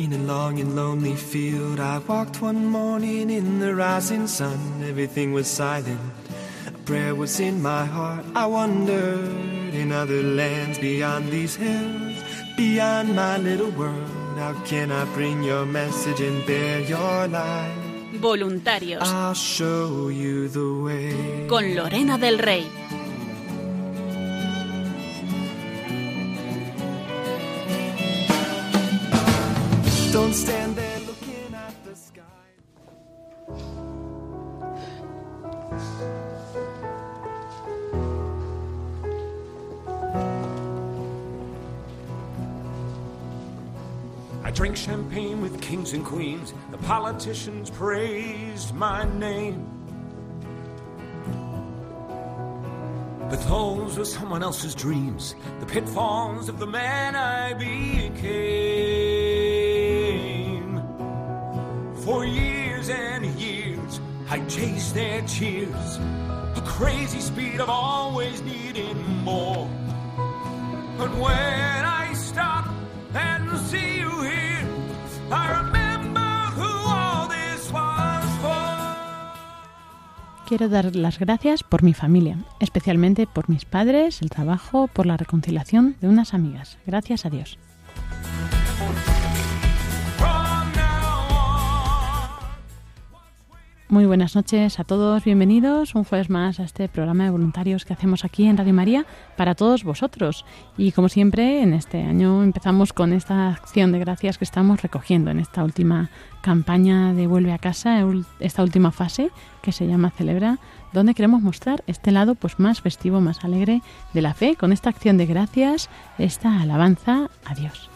[0.00, 4.58] In a long and lonely field, I walked one morning in the rising sun.
[4.88, 6.00] Everything was silent.
[6.66, 8.24] A prayer was in my heart.
[8.34, 9.28] I wondered
[9.74, 12.16] in other lands beyond these hills,
[12.56, 14.38] beyond my little world.
[14.38, 17.76] How can I bring your message and bear your light?
[18.14, 19.02] Voluntarios.
[19.02, 21.46] I'll show you the way.
[21.46, 22.79] Con Lorena del Rey.
[30.20, 32.22] Don't stand there looking at the sky.
[44.44, 46.52] I drank champagne with kings and queens.
[46.70, 49.66] The politicians praised my name.
[53.30, 59.09] But those were someone else's dreams, the pitfalls of the man I became.
[64.60, 65.98] I chased their cheers,
[66.54, 68.94] a crazy speed of always needing
[69.24, 69.66] more.
[70.98, 72.66] But when I stop
[73.14, 74.68] and see you here,
[75.30, 78.76] I remember who all this was for.
[80.46, 85.16] Quiero dar las gracias por mi familia, especialmente por mis padres, el trabajo, por la
[85.16, 86.76] reconciliación de unas amigas.
[86.84, 87.58] Gracias a Dios.
[93.90, 97.92] Muy buenas noches a todos, bienvenidos un jueves más a este programa de voluntarios que
[97.92, 99.04] hacemos aquí en Radio María
[99.36, 100.44] para todos vosotros.
[100.78, 105.32] Y como siempre, en este año empezamos con esta acción de gracias que estamos recogiendo
[105.32, 106.08] en esta última
[106.40, 108.00] campaña de Vuelve a casa,
[108.38, 110.60] esta última fase que se llama Celebra,
[110.92, 114.88] donde queremos mostrar este lado pues más festivo, más alegre de la fe, con esta
[114.88, 117.90] acción de gracias, esta alabanza a Dios.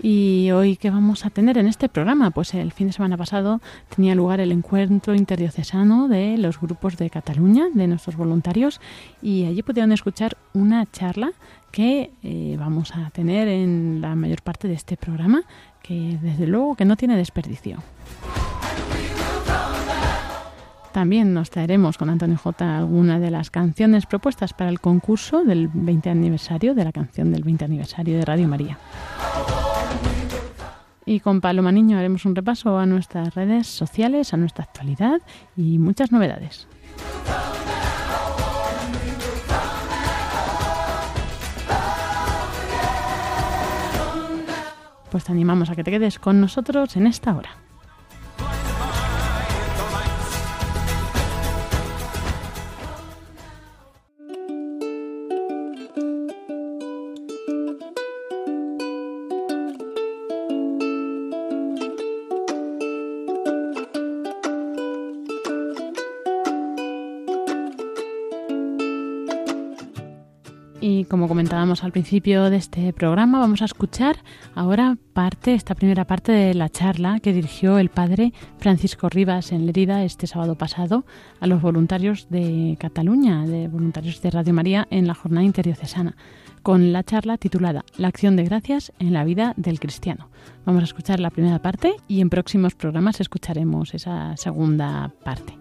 [0.00, 2.30] Y hoy, ¿qué vamos a tener en este programa?
[2.30, 3.60] Pues el fin de semana pasado
[3.94, 8.80] tenía lugar el encuentro interdiocesano de los grupos de Cataluña, de nuestros voluntarios,
[9.20, 11.32] y allí pudieron escuchar una charla
[11.72, 15.42] que eh, vamos a tener en la mayor parte de este programa,
[15.82, 17.78] que desde luego que no tiene desperdicio.
[20.92, 25.68] También nos traeremos con Antonio J alguna de las canciones propuestas para el concurso del
[25.68, 28.78] 20 aniversario, de la canción del 20 aniversario de Radio María.
[31.08, 35.22] Y con Paloma Niño haremos un repaso a nuestras redes sociales, a nuestra actualidad
[35.56, 36.68] y muchas novedades.
[45.10, 47.67] Pues te animamos a que te quedes con nosotros en esta hora.
[70.80, 74.18] Y como comentábamos al principio de este programa, vamos a escuchar
[74.54, 79.66] ahora parte, esta primera parte de la charla que dirigió el padre Francisco Rivas en
[79.66, 81.04] Lerida este sábado pasado
[81.40, 86.16] a los voluntarios de Cataluña, de voluntarios de Radio María en la jornada interdiocesana,
[86.62, 90.28] con la charla titulada La acción de gracias en la vida del cristiano.
[90.64, 95.58] Vamos a escuchar la primera parte y en próximos programas escucharemos esa segunda parte.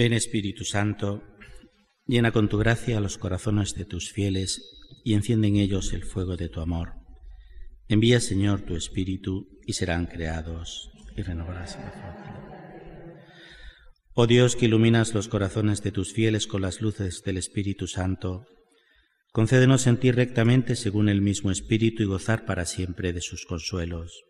[0.00, 1.22] Ven Espíritu Santo,
[2.06, 4.62] llena con tu gracia los corazones de tus fieles
[5.04, 6.94] y enciende en ellos el fuego de tu amor.
[7.86, 12.16] Envía, Señor, tu Espíritu y serán creados y renovarás la faz.
[14.14, 18.46] Oh Dios, que iluminas los corazones de tus fieles con las luces del Espíritu Santo,
[19.32, 24.24] concédenos sentir rectamente según el mismo Espíritu y gozar para siempre de sus consuelos.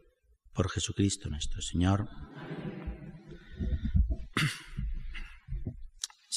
[0.53, 2.09] Por Jesucristo nuestro Señor.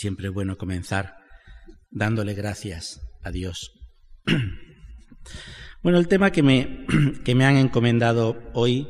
[0.03, 1.15] Siempre es bueno comenzar
[1.89, 3.71] dándole gracias a Dios.
[5.81, 6.85] Bueno, el tema que me,
[7.23, 8.89] que me han encomendado hoy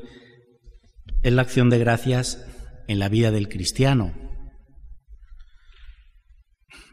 [1.22, 2.44] es la acción de gracias
[2.88, 4.16] en la vida del cristiano.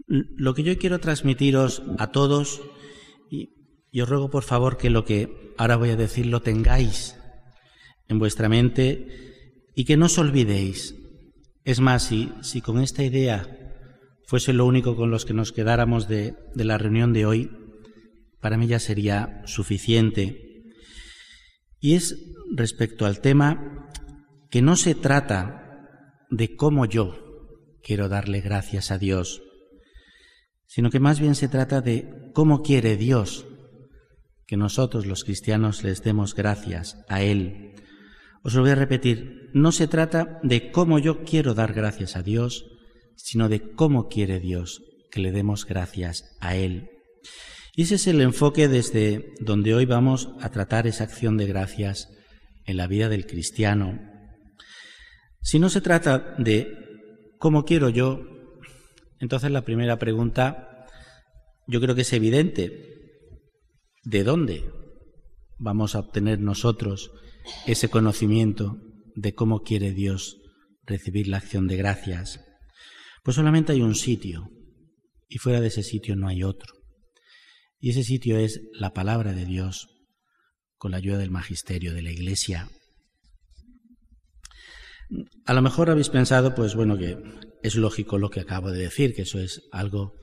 [0.06, 2.60] Lo que yo quiero transmitiros a todos,
[3.30, 3.54] y,
[3.90, 7.16] y os ruego por favor que lo que ahora voy a decir lo tengáis
[8.08, 10.94] en vuestra mente y que no os olvidéis
[11.64, 13.59] Es más, si, si con esta idea
[14.30, 17.50] fuese lo único con los que nos quedáramos de, de la reunión de hoy,
[18.40, 20.62] para mí ya sería suficiente.
[21.80, 22.14] Y es
[22.54, 23.90] respecto al tema
[24.48, 25.90] que no se trata
[26.30, 27.16] de cómo yo
[27.82, 29.42] quiero darle gracias a Dios,
[30.64, 33.48] sino que más bien se trata de cómo quiere Dios
[34.46, 37.74] que nosotros los cristianos les demos gracias a Él.
[38.44, 42.22] Os lo voy a repetir, no se trata de cómo yo quiero dar gracias a
[42.22, 42.69] Dios,
[43.24, 46.90] sino de cómo quiere Dios que le demos gracias a Él.
[47.76, 52.08] Y ese es el enfoque desde donde hoy vamos a tratar esa acción de gracias
[52.66, 53.98] en la vida del cristiano.
[55.42, 56.76] Si no se trata de
[57.38, 58.20] cómo quiero yo,
[59.18, 60.86] entonces la primera pregunta
[61.66, 62.86] yo creo que es evidente.
[64.04, 64.64] ¿De dónde
[65.58, 67.12] vamos a obtener nosotros
[67.66, 68.78] ese conocimiento
[69.14, 70.38] de cómo quiere Dios
[70.86, 72.40] recibir la acción de gracias?
[73.22, 74.50] Pues solamente hay un sitio
[75.28, 76.74] y fuera de ese sitio no hay otro.
[77.78, 79.88] Y ese sitio es la palabra de Dios
[80.76, 82.68] con la ayuda del magisterio de la Iglesia.
[85.44, 87.18] A lo mejor habéis pensado, pues bueno, que
[87.62, 90.14] es lógico lo que acabo de decir, que eso es algo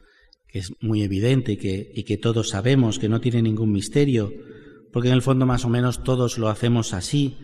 [0.48, 4.32] que es muy evidente y que, y que todos sabemos, que no tiene ningún misterio,
[4.94, 7.38] porque en el fondo más o menos todos lo hacemos así.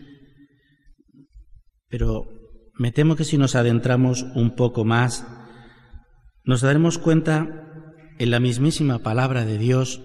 [1.88, 2.26] Pero
[2.74, 5.26] me temo que si nos adentramos un poco más,
[6.44, 10.02] nos daremos cuenta en la mismísima palabra de Dios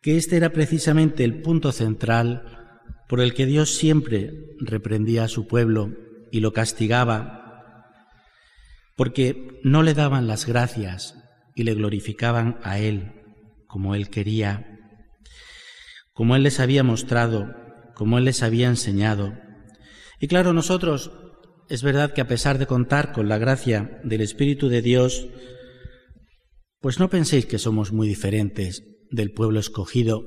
[0.00, 2.72] que este era precisamente el punto central
[3.08, 5.92] por el que Dios siempre reprendía a su pueblo
[6.32, 7.84] y lo castigaba,
[8.96, 11.14] porque no le daban las gracias
[11.54, 13.12] y le glorificaban a Él
[13.66, 14.78] como Él quería,
[16.14, 17.54] como Él les había mostrado,
[17.94, 19.34] como Él les había enseñado.
[20.18, 21.12] Y claro, nosotros
[21.72, 25.26] es verdad que a pesar de contar con la gracia del Espíritu de Dios,
[26.80, 30.22] pues no penséis que somos muy diferentes del pueblo escogido.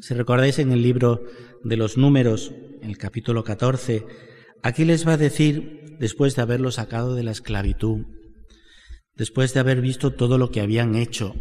[0.00, 1.24] Si recordáis en el libro
[1.64, 2.52] de los números,
[2.82, 4.06] en el capítulo 14,
[4.62, 8.06] aquí les va a decir, después de haberlo sacado de la esclavitud,
[9.16, 11.34] después de haber visto todo lo que habían hecho,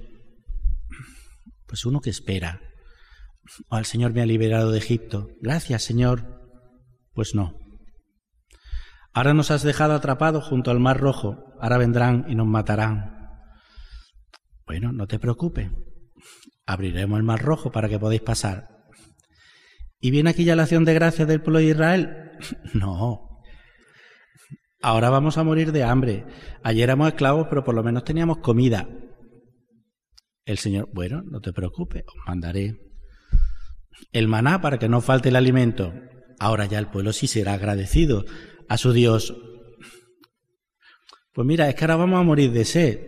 [1.67, 2.61] pues uno que espera,
[3.69, 6.25] oh, el Señor me ha liberado de Egipto, gracias Señor,
[7.13, 7.64] pues no.
[9.15, 13.29] Ahora nos has dejado atrapados junto al mar rojo, ahora vendrán y nos matarán.
[14.67, 15.71] Bueno, no te preocupes.
[16.65, 18.67] Abriremos el mar rojo para que podáis pasar.
[20.01, 22.31] ¿Y viene aquí ya la acción de gracias del pueblo de Israel?
[22.73, 23.41] No.
[24.81, 26.25] Ahora vamos a morir de hambre.
[26.61, 28.89] Ayer éramos esclavos, pero por lo menos teníamos comida.
[30.43, 32.81] El Señor, bueno, no te preocupes, os mandaré
[34.11, 35.93] el maná para que no falte el alimento.
[36.37, 38.25] Ahora ya el pueblo sí será agradecido
[38.67, 39.35] a su Dios.
[41.33, 42.99] Pues mira, es que ahora vamos a morir de sed.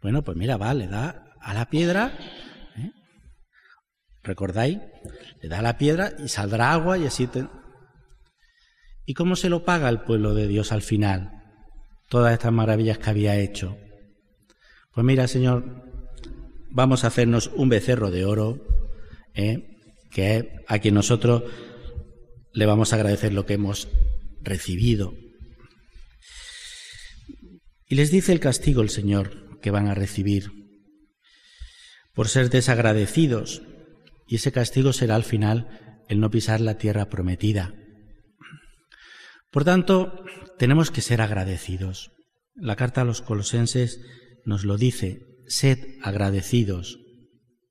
[0.00, 2.16] Bueno, pues mira, va, le da a la piedra,
[2.76, 2.92] ¿eh?
[4.22, 4.78] ¿recordáis?
[5.42, 7.26] Le da a la piedra y saldrá agua y así...
[7.26, 7.46] Te...
[9.04, 11.32] ¿Y cómo se lo paga el pueblo de Dios al final?
[12.08, 13.76] Todas estas maravillas que había hecho.
[14.92, 15.64] Pues mira, Señor,
[16.70, 18.66] vamos a hacernos un becerro de oro,
[19.34, 19.78] ¿eh?
[20.10, 21.42] que es a quien nosotros
[22.52, 23.88] le vamos a agradecer lo que hemos
[24.42, 25.14] recibido.
[27.86, 30.52] Y les dice el castigo el Señor, que van a recibir
[32.18, 33.62] por ser desagradecidos
[34.26, 37.74] y ese castigo será al final el no pisar la tierra prometida.
[39.52, 40.24] Por tanto,
[40.58, 42.10] tenemos que ser agradecidos.
[42.56, 44.00] La carta a los colosenses
[44.44, 46.98] nos lo dice, sed agradecidos,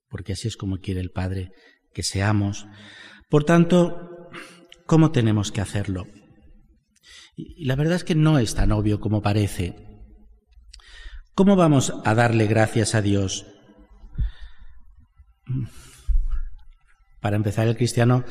[0.07, 1.51] porque así es como quiere el Padre
[1.93, 2.67] que seamos.
[3.29, 4.29] Por tanto,
[4.85, 6.07] ¿cómo tenemos que hacerlo?
[7.37, 9.75] Y la verdad es que no es tan obvio como parece.
[11.35, 13.45] ¿Cómo vamos a darle gracias a Dios?
[17.21, 18.25] Para empezar, el cristiano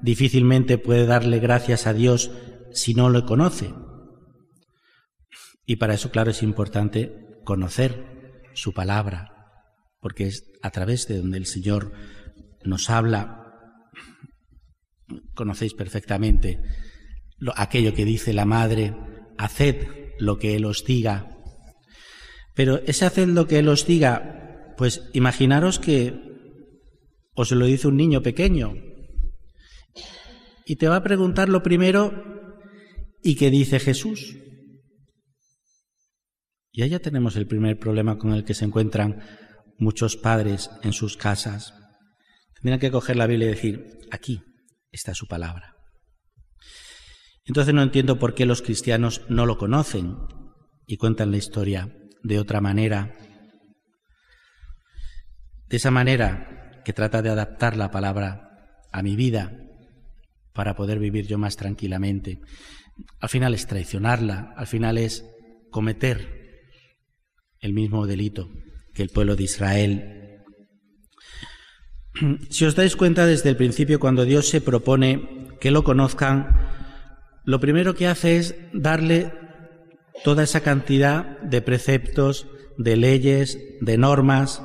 [0.00, 2.30] difícilmente puede darle gracias a Dios
[2.70, 3.74] si no lo conoce.
[5.66, 9.32] Y para eso, claro, es importante conocer su palabra,
[9.98, 11.92] porque es a través de donde el Señor
[12.62, 13.40] nos habla.
[15.34, 16.62] Conocéis perfectamente
[17.56, 18.94] aquello que dice la madre,
[19.38, 19.86] haced
[20.18, 21.38] lo que Él os diga,
[22.54, 26.14] pero ese haced lo que Él os diga, pues imaginaros que
[27.34, 28.74] os lo dice un niño pequeño
[30.64, 32.12] y te va a preguntar lo primero,
[33.22, 34.36] ¿y qué dice Jesús?
[36.70, 39.22] Y allá tenemos el primer problema con el que se encuentran
[39.78, 41.74] muchos padres en sus casas.
[42.54, 44.40] Tendrían que coger la Biblia y decir, aquí
[44.90, 45.71] está su palabra.
[47.44, 50.16] Entonces no entiendo por qué los cristianos no lo conocen
[50.86, 53.14] y cuentan la historia de otra manera.
[55.66, 59.52] De esa manera que trata de adaptar la palabra a mi vida
[60.52, 62.40] para poder vivir yo más tranquilamente.
[63.20, 65.24] Al final es traicionarla, al final es
[65.70, 66.42] cometer
[67.60, 68.50] el mismo delito
[68.94, 70.18] que el pueblo de Israel.
[72.50, 76.61] Si os dais cuenta desde el principio, cuando Dios se propone que lo conozcan,
[77.44, 79.32] lo primero que hace es darle
[80.24, 82.46] toda esa cantidad de preceptos,
[82.78, 84.62] de leyes, de normas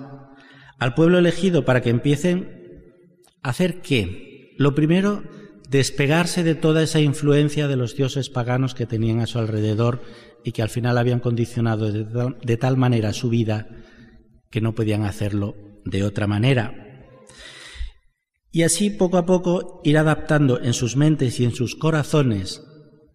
[0.80, 2.94] al pueblo elegido para que empiecen
[3.42, 4.54] a hacer qué?
[4.58, 5.24] Lo primero,
[5.70, 10.02] despegarse de toda esa influencia de los dioses paganos que tenían a su alrededor
[10.44, 13.68] y que al final habían condicionado de tal, manera su vida
[14.50, 16.84] que no podían hacerlo de otra manera.
[18.52, 22.64] Y así poco a poco ir adaptando en sus mentes y en sus corazones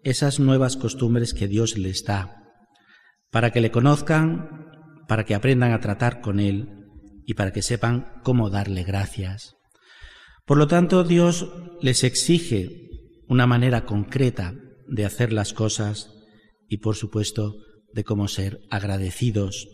[0.03, 2.43] esas nuevas costumbres que Dios les da,
[3.31, 4.69] para que le conozcan,
[5.09, 6.69] para que aprendan a tratar con Él
[7.27, 9.55] y para que sepan cómo darle gracias.
[10.45, 12.89] Por lo tanto, Dios les exige
[13.29, 14.55] una manera concreta
[14.89, 16.11] de hacer las cosas
[16.69, 17.55] y, por supuesto,
[17.93, 19.69] de cómo ser agradecidos.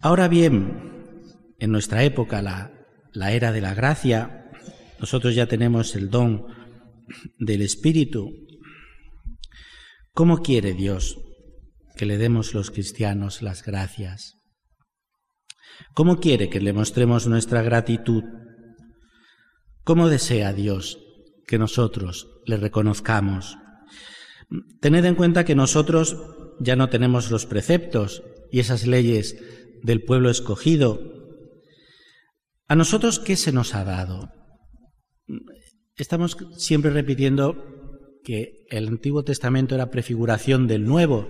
[0.00, 1.14] Ahora bien,
[1.58, 2.72] en nuestra época, la,
[3.12, 4.50] la era de la gracia,
[4.98, 6.46] nosotros ya tenemos el don
[7.38, 8.45] del Espíritu.
[10.16, 11.18] ¿Cómo quiere Dios
[11.94, 14.38] que le demos los cristianos las gracias?
[15.92, 18.24] ¿Cómo quiere que le mostremos nuestra gratitud?
[19.84, 20.98] ¿Cómo desea Dios
[21.46, 23.58] que nosotros le reconozcamos?
[24.80, 26.16] Tened en cuenta que nosotros
[26.60, 29.36] ya no tenemos los preceptos y esas leyes
[29.82, 30.98] del pueblo escogido.
[32.68, 34.30] ¿A nosotros qué se nos ha dado?
[35.94, 37.75] Estamos siempre repitiendo
[38.26, 41.28] que el Antiguo Testamento era prefiguración del Nuevo.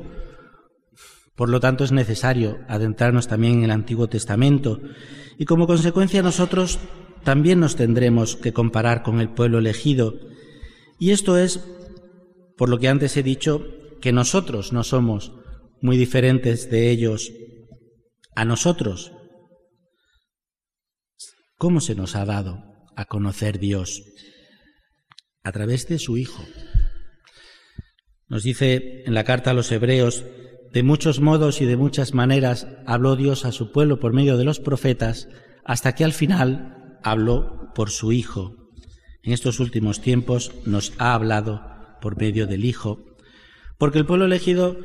[1.35, 4.81] Por lo tanto, es necesario adentrarnos también en el Antiguo Testamento
[5.37, 6.79] y como consecuencia nosotros
[7.23, 10.15] también nos tendremos que comparar con el pueblo elegido.
[10.99, 11.61] Y esto es,
[12.57, 13.67] por lo que antes he dicho,
[14.01, 15.35] que nosotros no somos
[15.83, 17.31] muy diferentes de ellos.
[18.35, 19.13] A nosotros,
[21.59, 22.65] ¿cómo se nos ha dado
[22.97, 24.03] a conocer Dios?
[25.43, 26.43] A través de su Hijo.
[28.29, 30.25] Nos dice en la carta a los Hebreos,
[30.73, 34.45] de muchos modos y de muchas maneras habló Dios a su pueblo por medio de
[34.45, 35.29] los profetas,
[35.65, 38.71] hasta que al final habló por su Hijo.
[39.23, 41.63] En estos últimos tiempos nos ha hablado
[42.01, 43.05] por medio del Hijo,
[43.79, 44.77] porque el pueblo elegido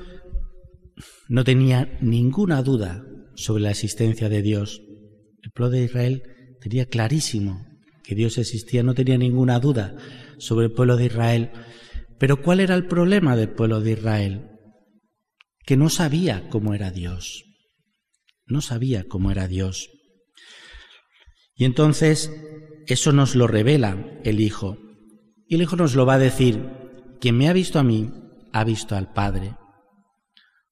[1.27, 3.03] no tenía ninguna duda
[3.35, 4.81] sobre la existencia de Dios.
[5.41, 6.23] El pueblo de Israel
[6.59, 7.65] tenía clarísimo
[8.03, 9.95] que Dios existía, no tenía ninguna duda
[10.37, 11.51] sobre el pueblo de Israel.
[12.21, 14.51] Pero ¿cuál era el problema del pueblo de Israel?
[15.65, 17.45] Que no sabía cómo era Dios.
[18.45, 19.89] No sabía cómo era Dios.
[21.55, 22.31] Y entonces
[22.85, 24.77] eso nos lo revela el Hijo.
[25.47, 26.63] Y el Hijo nos lo va a decir,
[27.19, 28.11] quien me ha visto a mí,
[28.53, 29.55] ha visto al Padre.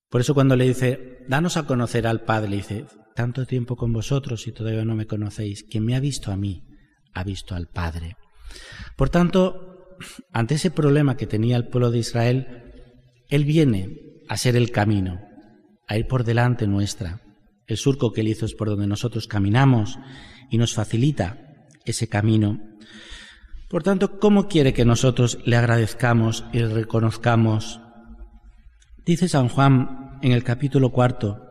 [0.07, 3.91] Por eso cuando le dice, danos a conocer al Padre, le dice, tanto tiempo con
[3.91, 6.61] vosotros y todavía no me conocéis, quien me ha visto a mí,
[7.15, 8.17] ha visto al Padre.
[8.95, 9.68] Por tanto,
[10.31, 12.63] ante ese problema que tenía el pueblo de Israel,
[13.29, 15.19] Él viene a ser el camino,
[15.87, 17.21] a ir por delante nuestra.
[17.67, 19.99] El surco que Él hizo es por donde nosotros caminamos
[20.49, 21.37] y nos facilita
[21.85, 22.59] ese camino.
[23.69, 27.79] Por tanto, ¿cómo quiere que nosotros le agradezcamos y le reconozcamos?
[29.05, 31.45] Dice San Juan en el capítulo cuarto,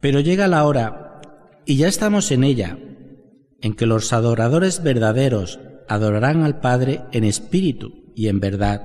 [0.00, 1.20] pero llega la hora,
[1.64, 2.78] y ya estamos en ella,
[3.60, 8.82] en que los adoradores verdaderos adorarán al Padre en espíritu y en verdad,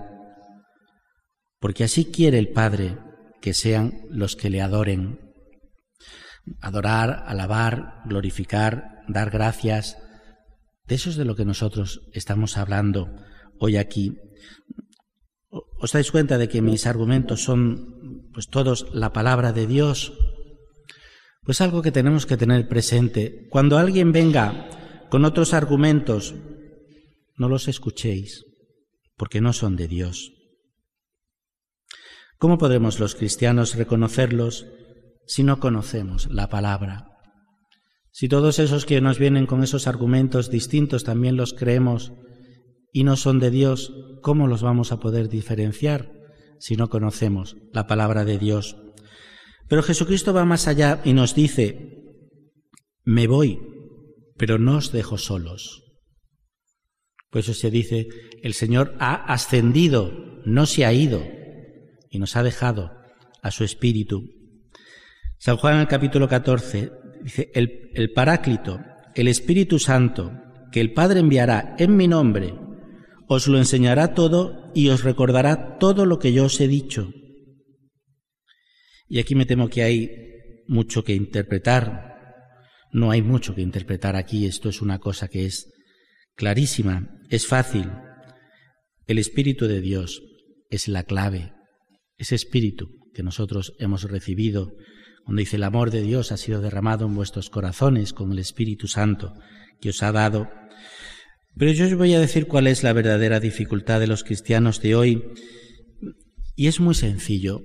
[1.60, 2.98] porque así quiere el Padre
[3.42, 5.20] que sean los que le adoren.
[6.60, 9.98] Adorar, alabar, glorificar, dar gracias.
[10.86, 13.10] De eso es de lo que nosotros estamos hablando
[13.60, 14.18] hoy aquí.
[15.50, 20.14] ¿Os dais cuenta de que mis argumentos son pues todos la palabra de Dios?
[21.44, 23.48] Pues algo que tenemos que tener presente.
[23.50, 24.70] Cuando alguien venga
[25.10, 26.36] con otros argumentos,
[27.42, 28.46] no los escuchéis,
[29.18, 30.32] porque no son de Dios.
[32.38, 34.68] ¿Cómo podemos los cristianos reconocerlos
[35.26, 37.08] si no conocemos la palabra?
[38.12, 42.14] Si todos esos que nos vienen con esos argumentos distintos también los creemos
[42.94, 46.12] y no son de Dios, ¿cómo los vamos a poder diferenciar
[46.60, 48.78] si no conocemos la palabra de Dios?
[49.68, 52.04] Pero Jesucristo va más allá y nos dice,
[53.04, 53.60] me voy,
[54.38, 55.91] pero no os dejo solos.
[57.32, 58.08] Por eso se dice,
[58.44, 61.24] el Señor ha ascendido no se ha ido
[62.10, 62.92] y nos ha dejado
[63.42, 64.30] a su Espíritu.
[65.38, 66.92] San Juan en el capítulo 14
[67.24, 68.80] dice, el, el Paráclito,
[69.16, 70.32] el Espíritu Santo,
[70.72, 72.54] que el Padre enviará en mi nombre,
[73.28, 77.12] os lo enseñará todo y os recordará todo lo que yo os he dicho.
[79.08, 80.12] Y aquí me temo que hay
[80.68, 82.12] mucho que interpretar.
[82.94, 84.46] No hay mucho que interpretar aquí.
[84.46, 85.70] Esto es una cosa que es
[86.36, 87.90] clarísima, es fácil.
[89.08, 90.22] El Espíritu de Dios
[90.70, 91.54] es la clave.
[92.18, 94.74] Ese Espíritu que nosotros hemos recibido,
[95.24, 98.88] cuando dice el amor de Dios ha sido derramado en vuestros corazones con el Espíritu
[98.88, 99.34] Santo
[99.80, 100.50] que os ha dado.
[101.56, 104.96] Pero yo os voy a decir cuál es la verdadera dificultad de los cristianos de
[104.96, 105.24] hoy.
[106.56, 107.62] Y es muy sencillo.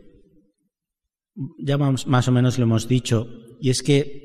[1.58, 3.28] Ya más o menos lo hemos dicho.
[3.60, 4.22] Y es que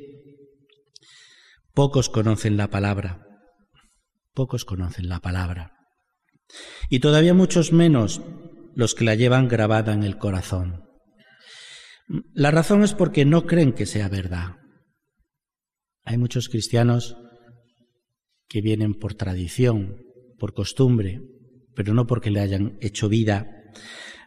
[1.73, 3.30] pocos conocen la palabra.
[4.33, 5.73] Pocos conocen la palabra.
[6.89, 8.21] Y todavía muchos menos
[8.75, 10.85] los que la llevan grabada en el corazón.
[12.33, 14.57] La razón es porque no creen que sea verdad.
[16.03, 17.15] Hay muchos cristianos
[18.47, 20.03] que vienen por tradición,
[20.37, 21.21] por costumbre,
[21.75, 23.47] pero no porque le hayan hecho vida.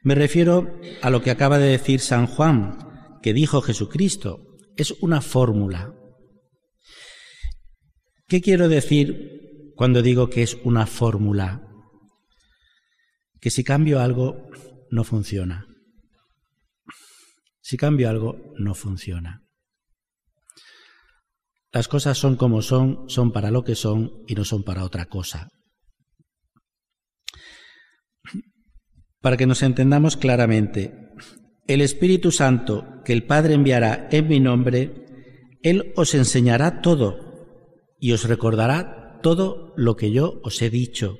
[0.02, 2.78] Me refiero a lo que acaba de decir San Juan,
[3.22, 4.56] que dijo Jesucristo.
[4.76, 5.94] Es una fórmula.
[8.26, 9.43] ¿Qué quiero decir
[9.76, 11.68] cuando digo que es una fórmula?
[13.40, 14.48] Que si cambio algo,
[14.90, 15.66] no funciona.
[17.60, 19.42] Si cambio algo, no funciona.
[21.72, 25.06] Las cosas son como son, son para lo que son y no son para otra
[25.06, 25.48] cosa.
[29.20, 31.10] Para que nos entendamos claramente,
[31.66, 35.06] el Espíritu Santo que el Padre enviará en mi nombre,
[35.62, 41.16] Él os enseñará todo y os recordará todo lo que yo os he dicho.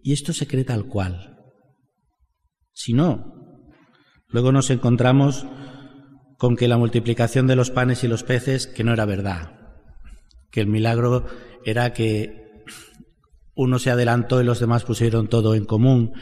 [0.00, 1.38] Y esto se cree tal cual.
[2.72, 3.34] Si no,
[4.28, 5.44] luego nos encontramos
[6.38, 9.74] con que la multiplicación de los panes y los peces, que no era verdad,
[10.52, 11.26] que el milagro
[11.64, 12.62] era que
[13.56, 16.12] uno se adelantó y los demás pusieron todo en común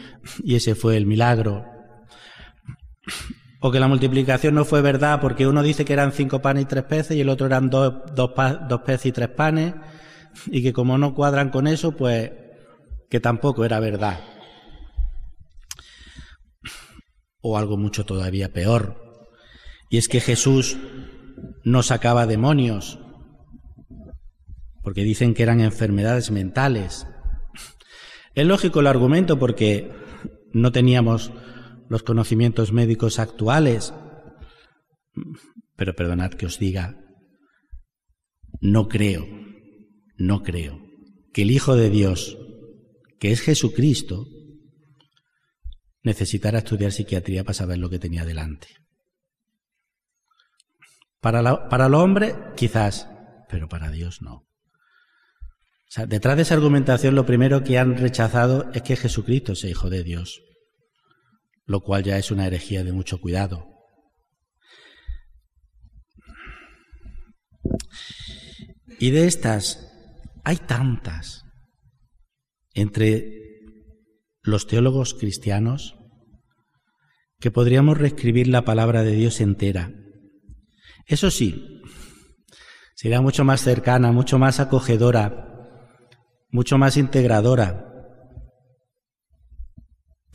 [0.43, 1.67] y ese fue el milagro.
[3.61, 6.67] O que la multiplicación no fue verdad porque uno dice que eran cinco panes y
[6.67, 8.31] tres peces y el otro eran dos, dos,
[8.69, 9.75] dos peces y tres panes
[10.47, 12.31] y que como no cuadran con eso, pues
[13.11, 14.21] que tampoco era verdad.
[17.41, 19.09] O algo mucho todavía peor,
[19.91, 20.77] y es que Jesús
[21.65, 22.99] no sacaba demonios,
[24.83, 27.07] porque dicen que eran enfermedades mentales.
[28.35, 29.91] Es lógico el argumento porque
[30.53, 31.33] no teníamos
[31.89, 33.93] los conocimientos médicos actuales,
[35.77, 36.99] pero perdonad que os diga,
[38.61, 39.27] no creo,
[40.17, 40.81] no creo
[41.33, 42.39] que el Hijo de Dios,
[43.19, 44.27] que es Jesucristo,
[46.03, 48.69] necesitara estudiar psiquiatría para saber lo que tenía delante.
[51.21, 53.09] Para, para el hombre, quizás,
[53.49, 54.35] pero para Dios no.
[54.35, 59.71] O sea, detrás de esa argumentación lo primero que han rechazado es que Jesucristo sea
[59.71, 60.43] hijo de Dios,
[61.69, 63.65] lo cual ya es una herejía de mucho cuidado.
[68.99, 69.89] Y de estas
[70.43, 71.45] hay tantas
[72.75, 73.63] entre
[74.43, 75.95] los teólogos cristianos
[77.39, 79.93] que podríamos reescribir la palabra de Dios entera
[81.09, 81.81] eso sí,
[82.95, 85.67] sería mucho más cercana, mucho más acogedora,
[86.51, 87.98] mucho más integradora.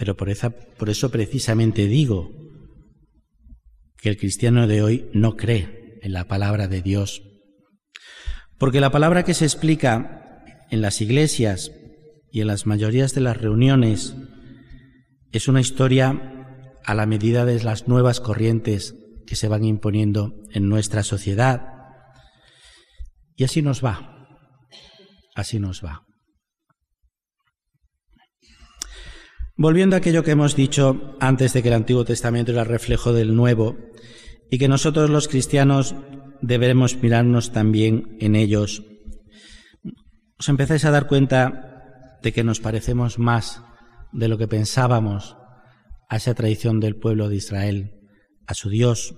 [0.03, 0.27] Pero por,
[0.77, 2.29] por eso precisamente digo
[3.95, 7.23] que el cristiano de hoy no cree en la palabra de Dios.
[8.57, 11.71] Porque la palabra que se explica en las iglesias
[12.33, 14.13] y en las mayorías de las reuniones
[15.31, 16.49] es una historia
[16.83, 21.61] a la medida de las nuevas corrientes que se van imponiendo en nuestra sociedad.
[23.37, 24.27] Y así nos va,
[25.33, 26.03] así nos va.
[29.63, 33.33] Volviendo a aquello que hemos dicho antes de que el Antiguo Testamento era reflejo del
[33.33, 33.77] Nuevo
[34.51, 35.95] y que nosotros los cristianos
[36.41, 38.83] deberemos mirarnos también en ellos,
[40.37, 43.61] os empezáis a dar cuenta de que nos parecemos más
[44.11, 45.37] de lo que pensábamos
[46.09, 47.93] a esa tradición del pueblo de Israel
[48.45, 49.15] a su Dios,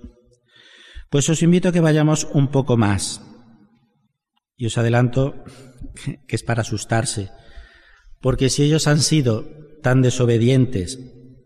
[1.10, 3.20] pues os invito a que vayamos un poco más.
[4.56, 5.42] Y os adelanto
[6.28, 7.30] que es para asustarse,
[8.20, 10.98] porque si ellos han sido tan desobedientes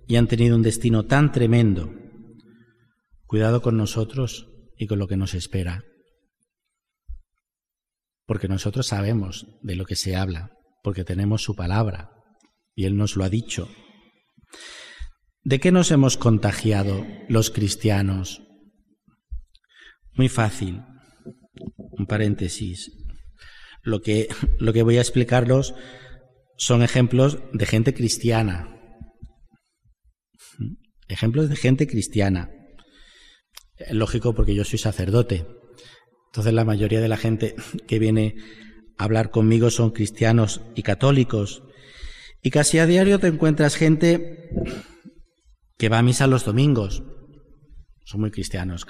[0.09, 1.93] y han tenido un destino tan tremendo,
[3.27, 4.49] cuidado con nosotros
[4.79, 5.85] y con lo que nos espera.
[8.25, 12.13] Porque nosotros sabemos de lo que se habla, porque tenemos su palabra
[12.75, 13.69] y Él nos lo ha dicho.
[15.45, 18.41] ¿De qué nos hemos contagiado los cristianos?
[20.15, 20.81] Muy fácil.
[21.75, 22.91] Un paréntesis.
[23.83, 25.75] Lo que, lo que voy a explicarlos
[26.61, 28.69] son ejemplos de gente cristiana.
[31.09, 32.51] Ejemplos de gente cristiana.
[33.91, 35.47] Lógico porque yo soy sacerdote.
[36.27, 37.57] Entonces la mayoría de la gente
[37.89, 38.35] que viene
[38.99, 41.63] a hablar conmigo son cristianos y católicos.
[42.43, 44.51] Y casi a diario te encuentras gente
[45.79, 47.03] que va a misa los domingos.
[48.05, 48.87] Son muy cristianos,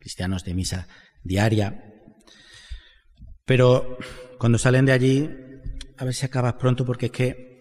[0.00, 0.88] cristianos de misa
[1.22, 1.84] diaria.
[3.44, 3.96] Pero
[4.40, 5.30] cuando salen de allí,
[5.96, 7.60] a ver si acabas pronto porque es que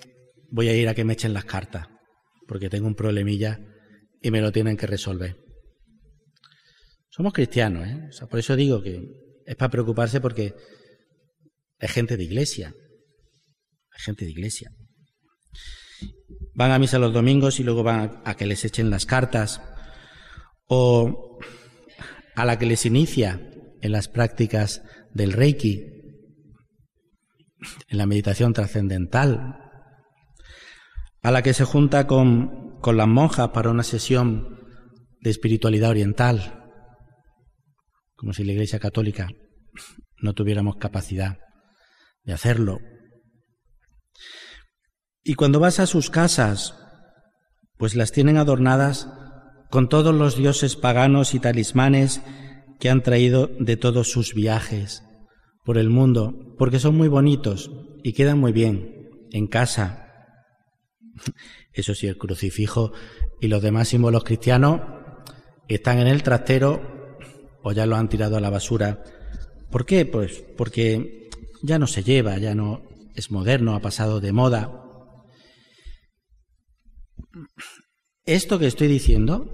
[0.50, 1.88] voy a ir a que me echen las cartas,
[2.48, 3.60] porque tengo un problemilla
[4.22, 5.38] y me lo tienen que resolver.
[7.10, 8.26] Somos cristianos, ¿eh?
[8.30, 9.02] por eso digo que
[9.46, 10.56] es para preocuparse porque
[11.80, 12.74] es gente de iglesia.
[13.96, 14.72] Es gente de iglesia
[16.54, 19.62] van a misa los domingos y luego van a, que les echen las cartas,
[20.67, 21.39] o
[22.36, 23.41] a la que les inicia
[23.82, 24.82] en las prácticas
[25.13, 25.92] del Reiki,
[27.88, 29.60] en la meditación trascendental,
[31.21, 34.60] a la que se junta con, con las monjas para una sesión
[35.21, 36.71] de espiritualidad oriental,
[38.15, 39.30] como si la Iglesia Católica
[40.21, 41.38] no tuviéramos capacidad
[42.23, 42.80] de hacerlo.
[45.23, 46.78] Y cuando vas a sus casas,
[47.78, 49.10] pues las tienen adornadas
[49.69, 52.21] con todos los dioses paganos y talismanes
[52.80, 55.04] que han traído de todos sus viajes
[55.63, 57.71] por el mundo, porque son muy bonitos
[58.04, 60.04] y quedan muy bien en casa.
[61.73, 62.91] Eso sí, el crucifijo
[63.41, 64.82] y los demás símbolos cristianos
[65.67, 67.17] están en el trastero
[67.63, 69.04] o ya lo han tirado a la basura.
[69.71, 70.06] ¿Por qué?
[70.06, 71.30] Pues porque
[71.63, 72.84] ya no se lleva, ya no
[73.15, 74.84] es moderno, ha pasado de moda.
[78.26, 79.49] Esto que estoy diciendo,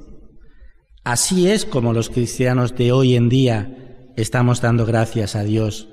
[1.04, 5.88] así es como los cristianos de hoy en día estamos dando gracias a Dios.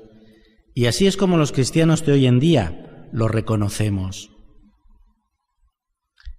[0.77, 4.29] Y así es como los cristianos de hoy en día lo reconocemos.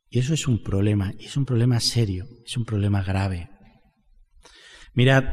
[0.09, 3.51] Y eso es un problema, y es un problema serio, es un problema grave.
[4.94, 5.24] Mirad,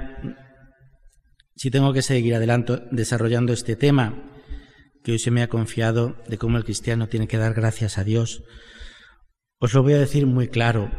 [1.55, 4.41] si tengo que seguir adelante desarrollando este tema
[5.03, 8.03] que hoy se me ha confiado de cómo el cristiano tiene que dar gracias a
[8.03, 8.41] Dios,
[9.59, 10.89] os lo voy a decir muy claro.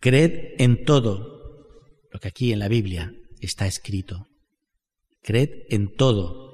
[0.00, 1.20] Creed en todo
[2.10, 4.26] lo que aquí en la Biblia está escrito.
[5.22, 6.47] Creed en todo.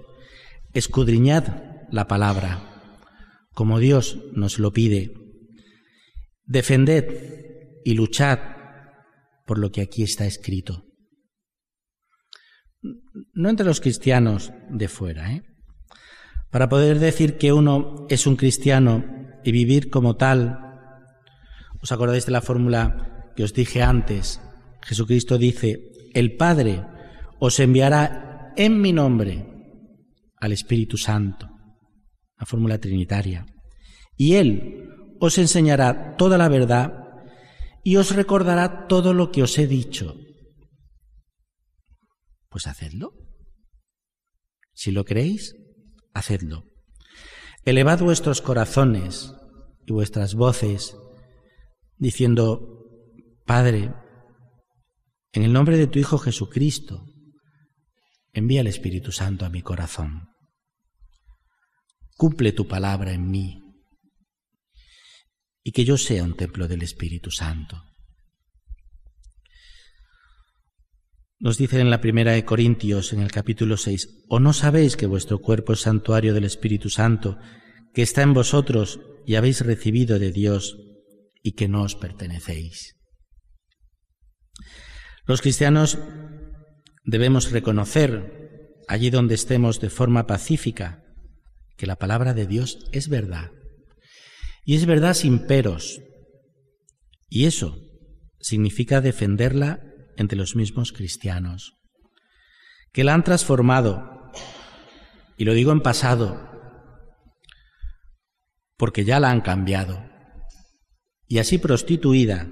[0.75, 2.83] Escudriñad la palabra,
[3.55, 5.15] como Dios nos lo pide.
[6.47, 8.41] Defended y luchad
[9.47, 10.85] por lo que aquí está escrito.
[13.35, 15.33] No entre los cristianos de fuera.
[15.33, 15.45] ¿eh?
[16.51, 19.05] Para poder decir que uno es un cristiano
[19.45, 20.59] y vivir como tal.
[21.81, 24.41] ¿Os acordáis de la fórmula que os dije antes?
[24.83, 26.85] Jesucristo dice, el Padre
[27.39, 29.54] os enviará en mi nombre
[30.45, 31.49] al Espíritu Santo,
[32.39, 33.47] la fórmula trinitaria,
[34.15, 37.23] y Él os enseñará toda la verdad
[37.83, 40.17] y os recordará todo lo que os he dicho.
[42.51, 43.15] Pues hacedlo.
[44.75, 45.57] Si lo creéis,
[46.13, 46.65] hacedlo.
[47.65, 49.33] Elevad vuestros corazones
[49.87, 50.95] y vuestras voces,
[51.97, 52.85] diciendo,
[53.47, 53.95] Padre,
[55.33, 57.07] en el nombre de tu Hijo Jesucristo,
[58.35, 60.34] envía el Espíritu Santo a mi corazón.
[62.17, 63.61] Cumple tu palabra en mí
[65.65, 67.83] y que yo sea un templo del Espíritu Santo.
[71.41, 75.07] Nos dice en la primera de Corintios, en el capítulo 6, ¿o no sabéis que
[75.07, 77.39] vuestro cuerpo es santuario del Espíritu Santo,
[77.93, 80.79] que está en vosotros y habéis recibido de Dios
[81.43, 82.97] y que no os pertenecéis?
[85.27, 85.99] Los cristianos
[87.05, 91.04] debemos reconocer, allí donde estemos de forma pacífica,
[91.77, 93.51] que la palabra de Dios es verdad.
[94.65, 96.01] Y es verdad sin peros.
[97.29, 97.77] Y eso
[98.41, 99.81] significa defenderla
[100.17, 101.75] entre los mismos cristianos,
[102.93, 104.31] que la han transformado,
[105.37, 106.51] y lo digo en pasado,
[108.77, 110.05] porque ya la han cambiado,
[111.27, 112.49] y así prostituida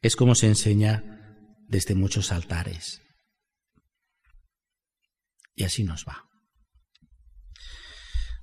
[0.00, 1.04] es como se enseña
[1.68, 3.02] desde muchos altares.
[5.54, 6.29] Y así nos va.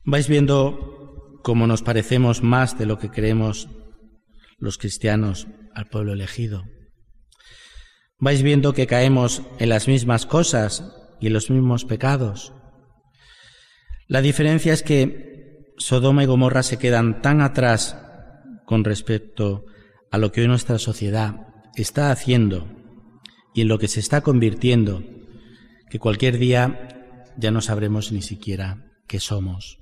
[0.07, 3.69] Vais viendo cómo nos parecemos más de lo que creemos
[4.57, 6.63] los cristianos al pueblo elegido
[8.19, 10.83] vais viendo que caemos en las mismas cosas
[11.19, 12.53] y en los mismos pecados.
[14.07, 17.97] La diferencia es que Sodoma y Gomorra se quedan tan atrás
[18.65, 19.65] con respecto
[20.11, 21.35] a lo que hoy nuestra sociedad
[21.75, 22.67] está haciendo
[23.53, 25.03] y en lo que se está convirtiendo,
[25.89, 29.79] que cualquier día ya no sabremos ni siquiera qué somos.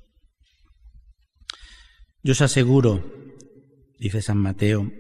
[2.26, 3.06] Yo os aseguro,
[4.00, 4.92] dice San Mateo,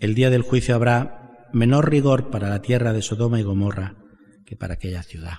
[0.00, 3.98] el día del juicio habrá menor rigor para la tierra de Sodoma y Gomorra
[4.46, 5.34] que para aquella ciudad.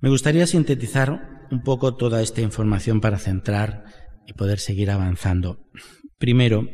[0.00, 3.84] Me gustaría sintetizar un poco toda esta información para centrar
[4.26, 5.70] y poder seguir avanzando.
[6.18, 6.64] Primero,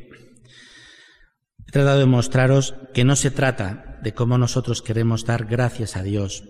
[1.68, 6.02] he tratado de mostraros que no se trata de cómo nosotros queremos dar gracias a
[6.02, 6.44] Dios,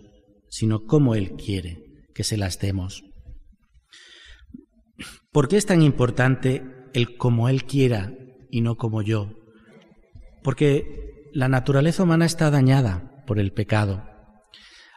[0.49, 3.03] sino cómo Él quiere que se las demos.
[5.35, 8.13] ¿Por qué es tan importante el como Él quiera
[8.53, 9.33] y no como yo?
[10.45, 14.05] Porque la naturaleza humana está dañada por el pecado.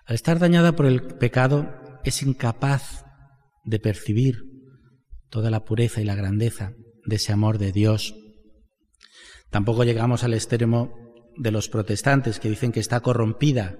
[0.05, 1.73] Al estar dañada por el pecado,
[2.03, 3.03] es incapaz
[3.65, 4.43] de percibir
[5.31, 6.73] toda la pureza y la grandeza
[7.03, 8.13] de ese amor de Dios.
[9.49, 10.93] Tampoco llegamos al extremo
[11.35, 13.79] de los protestantes que dicen que está corrompida,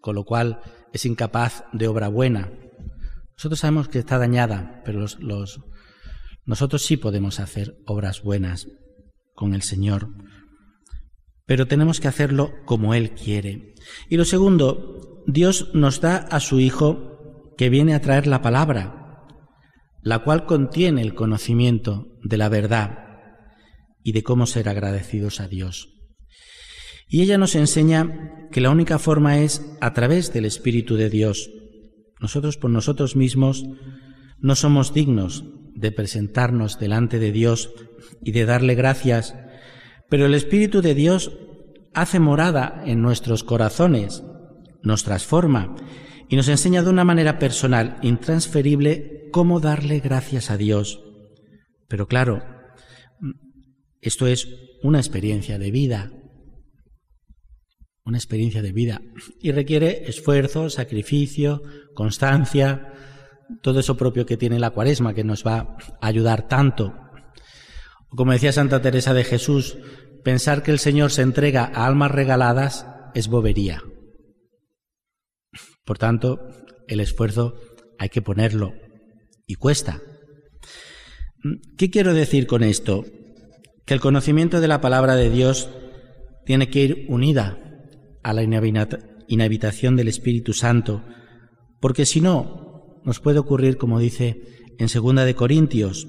[0.00, 0.62] con lo cual
[0.92, 2.50] es incapaz de obra buena.
[3.36, 5.60] Nosotros sabemos que está dañada, pero los,
[6.44, 8.68] nosotros sí podemos hacer obras buenas
[9.34, 10.08] con el Señor,
[11.46, 13.74] pero tenemos que hacerlo como Él quiere.
[14.08, 19.26] Y lo segundo, Dios nos da a su Hijo que viene a traer la palabra,
[20.02, 22.98] la cual contiene el conocimiento de la verdad
[24.02, 25.88] y de cómo ser agradecidos a Dios.
[27.08, 31.50] Y ella nos enseña que la única forma es a través del Espíritu de Dios.
[32.20, 33.64] Nosotros por nosotros mismos
[34.38, 35.44] no somos dignos
[35.82, 37.70] de presentarnos delante de Dios
[38.22, 39.34] y de darle gracias,
[40.08, 41.32] pero el Espíritu de Dios
[41.92, 44.22] hace morada en nuestros corazones
[44.82, 45.76] nos transforma
[46.28, 51.02] y nos enseña de una manera personal, intransferible, cómo darle gracias a Dios.
[51.88, 52.42] Pero claro,
[54.00, 54.48] esto es
[54.82, 56.12] una experiencia de vida,
[58.04, 59.02] una experiencia de vida
[59.40, 61.62] y requiere esfuerzo, sacrificio,
[61.94, 62.92] constancia,
[63.60, 66.94] todo eso propio que tiene la cuaresma que nos va a ayudar tanto.
[68.08, 69.78] Como decía Santa Teresa de Jesús,
[70.24, 73.82] pensar que el Señor se entrega a almas regaladas es bobería.
[75.84, 76.48] Por tanto,
[76.88, 77.54] el esfuerzo
[77.98, 78.74] hay que ponerlo
[79.46, 80.00] y cuesta.
[81.76, 83.04] ¿Qué quiero decir con esto?
[83.84, 85.68] Que el conocimiento de la palabra de Dios
[86.44, 87.58] tiene que ir unida
[88.22, 91.04] a la inhabitación del Espíritu Santo,
[91.80, 92.71] porque si no,
[93.04, 94.42] nos puede ocurrir, como dice
[94.78, 96.08] en segunda de Corintios,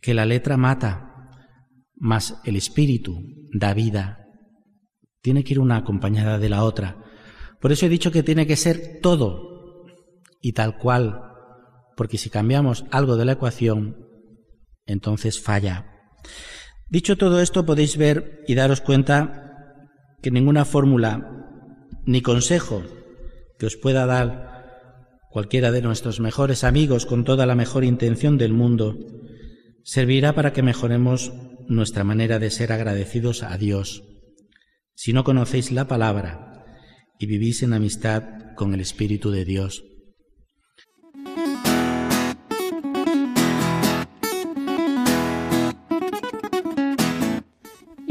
[0.00, 1.30] que la letra mata,
[1.96, 4.26] mas el Espíritu da vida.
[5.22, 7.02] Tiene que ir una acompañada de la otra.
[7.60, 9.86] Por eso he dicho que tiene que ser todo
[10.40, 11.22] y tal cual,
[11.96, 13.96] porque si cambiamos algo de la ecuación,
[14.86, 15.86] entonces falla.
[16.88, 19.80] Dicho todo esto, podéis ver y daros cuenta
[20.22, 21.30] que ninguna fórmula
[22.04, 22.82] ni consejo
[23.58, 24.53] que os pueda dar
[25.34, 28.96] cualquiera de nuestros mejores amigos con toda la mejor intención del mundo
[29.82, 31.32] servirá para que mejoremos
[31.66, 34.04] nuestra manera de ser agradecidos a Dios.
[34.94, 36.64] Si no conocéis la palabra,
[37.18, 38.22] y vivís en amistad
[38.54, 39.82] con el Espíritu de Dios.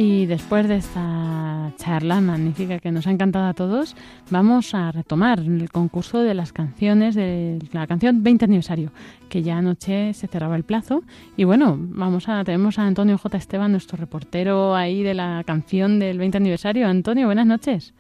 [0.05, 3.95] Y después de esta charla magnífica que nos ha encantado a todos,
[4.29, 8.91] vamos a retomar el concurso de las canciones de la canción 20 aniversario,
[9.29, 11.03] que ya anoche se cerraba el plazo.
[11.37, 13.37] Y bueno, vamos a tenemos a Antonio J.
[13.37, 16.85] Esteban, nuestro reportero ahí de la canción del 20 aniversario.
[16.85, 17.93] Antonio, buenas noches.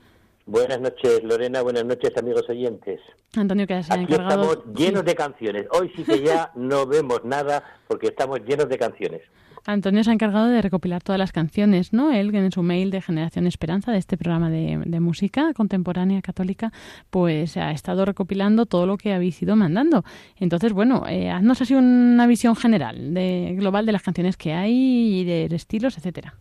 [0.45, 1.61] Buenas noches, Lorena.
[1.61, 2.99] Buenas noches, amigos oyentes.
[3.37, 4.51] Antonio, que se ha encargado...
[4.51, 5.67] estamos llenos de canciones.
[5.71, 9.21] Hoy sí que ya no vemos nada porque estamos llenos de canciones.
[9.65, 12.11] Antonio se ha encargado de recopilar todas las canciones, ¿no?
[12.11, 16.71] Él, en su mail de Generación Esperanza, de este programa de, música contemporánea católica,
[17.09, 20.03] pues ha estado recopilando todo lo que habéis ido mandando.
[20.39, 25.21] Entonces, bueno, eh, haznos así una visión general, de, global de las canciones que hay
[25.21, 26.35] y de estilos, etcétera.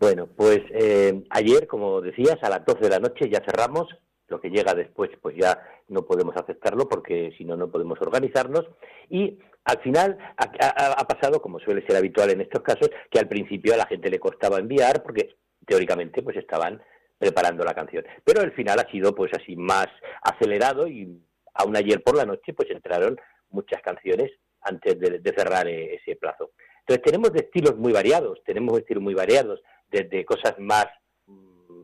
[0.00, 3.88] Bueno, pues eh, ayer, como decías, a las 12 de la noche ya cerramos.
[4.28, 8.66] Lo que llega después, pues ya no podemos aceptarlo porque si no, no podemos organizarnos.
[9.10, 13.74] Y al final ha, pasado, como suele ser habitual en estos casos, que al principio
[13.74, 16.82] a la gente le costaba enviar porque teóricamente pues estaban
[17.18, 18.02] preparando la canción.
[18.24, 19.88] Pero el final ha sido pues así más
[20.22, 25.96] acelerado y aún ayer por la noche pues entraron muchas canciones antes de, cerrar eh,
[25.96, 26.52] ese plazo.
[26.80, 30.86] Entonces tenemos estilos muy variados, tenemos estilos muy variados desde cosas más,
[31.26, 31.82] mm,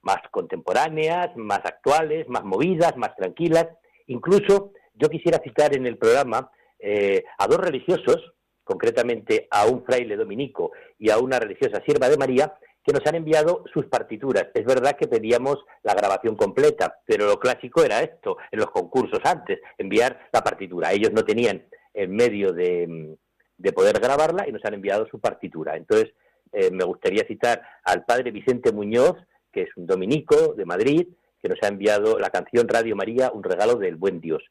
[0.00, 3.66] más contemporáneas, más actuales, más movidas, más tranquilas.
[4.06, 6.50] Incluso yo quisiera citar en el programa
[6.82, 12.16] eh, a dos religiosos, concretamente a un fraile dominico y a una religiosa sierva de
[12.16, 14.48] María, que nos han enviado sus partituras.
[14.54, 19.20] Es verdad que pedíamos la grabación completa, pero lo clásico era esto, en los concursos
[19.24, 20.92] antes, enviar la partitura.
[20.92, 21.64] Ellos no tenían
[21.94, 23.16] el medio de,
[23.72, 25.76] poder grabarla y nos han enviado su partitura.
[25.76, 26.12] Entonces,
[26.52, 29.16] eh, me gustaría citar al padre Vicente Muñoz,
[29.52, 31.06] que es un dominico de Madrid,
[31.40, 34.42] que nos ha enviado la canción Radio María, un regalo del buen Dios.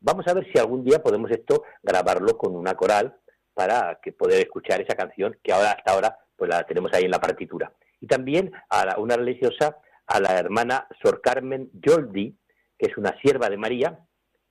[0.00, 3.16] Vamos a ver si algún día podemos esto grabarlo con una coral
[3.54, 7.10] para que poder escuchar esa canción que ahora hasta ahora pues la tenemos ahí en
[7.10, 7.72] la partitura.
[8.00, 12.36] Y también a una religiosa, a la hermana Sor Carmen Joldi,
[12.78, 13.98] que es una sierva de María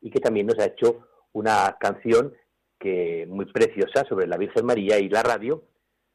[0.02, 2.34] y que también nos ha hecho una canción
[2.80, 5.64] que muy preciosa sobre la Virgen María y la radio,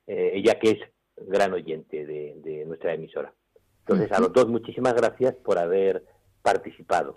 [0.06, 0.78] eh, ella que es
[1.16, 3.32] gran oyente de, nuestra emisora.
[3.80, 6.04] Entonces, a los dos, muchísimas gracias por haber
[6.42, 7.16] participado.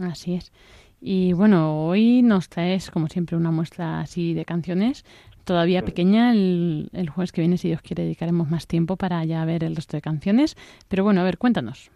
[0.00, 0.52] Así es.
[1.00, 5.04] Y bueno, hoy nos traes, como siempre, una muestra así de canciones
[5.44, 6.32] todavía pequeña.
[6.32, 9.76] El, el, jueves que viene, si Dios quiere, dedicaremos más tiempo para ya ver el
[9.76, 10.56] resto de canciones.
[10.88, 11.90] Pero bueno, a ver, cuéntanos.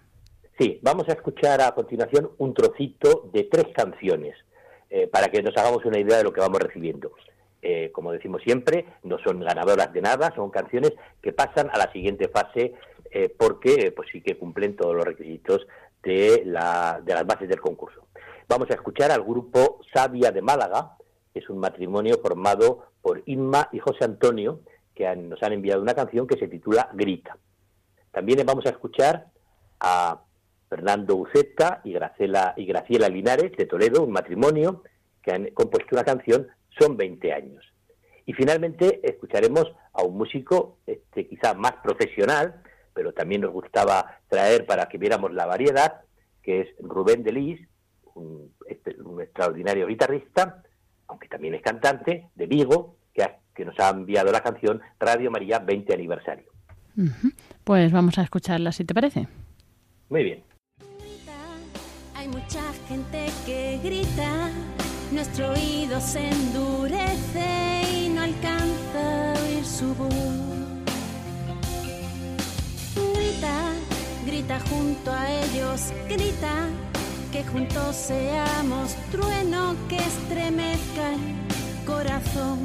[0.59, 4.37] Sí, vamos a escuchar a continuación un trocito de tres canciones
[4.91, 7.13] eh, para que nos hagamos una idea de lo que vamos recibiendo.
[7.63, 11.93] Eh, como decimos siempre, no son ganadoras de nada, son canciones que pasan a la
[11.93, 12.75] siguiente fase
[13.11, 15.67] eh, porque pues sí que cumplen todos los requisitos
[16.03, 18.07] de, la, de las bases del concurso.
[18.51, 20.97] Vamos a escuchar al grupo Sabia de Málaga,
[21.33, 26.27] es un matrimonio formado por Inma y José Antonio, que nos han enviado una canción
[26.27, 27.39] que se titula Grita.
[28.11, 29.29] También vamos a escuchar
[29.79, 30.25] a
[30.69, 34.83] Fernando Uceta y Graciela, y Graciela Linares de Toledo, un matrimonio
[35.23, 37.65] que han compuesto una canción Son 20 años.
[38.27, 44.67] Y finalmente escucharemos a un músico este, quizá más profesional, pero también nos gustaba traer
[44.67, 46.01] para que viéramos la variedad,
[46.43, 47.70] que es Rubén Delis,
[48.21, 50.63] un, este, un extraordinario guitarrista,
[51.09, 55.59] aunque también es cantante, de Vigo, que, que nos ha enviado la canción Radio María
[55.59, 56.51] 20 aniversario.
[57.65, 59.29] Pues vamos a escucharla, si te parece.
[60.09, 60.43] Muy bien.
[62.15, 64.51] Hay mucha gente que grita,
[65.13, 70.15] nuestro oído se endurece y no alcanza a oír su voz.
[73.15, 73.73] Grita,
[74.27, 76.69] grita junto a ellos, grita
[77.33, 82.59] que juntos seamos trueno que estremezca el corazón.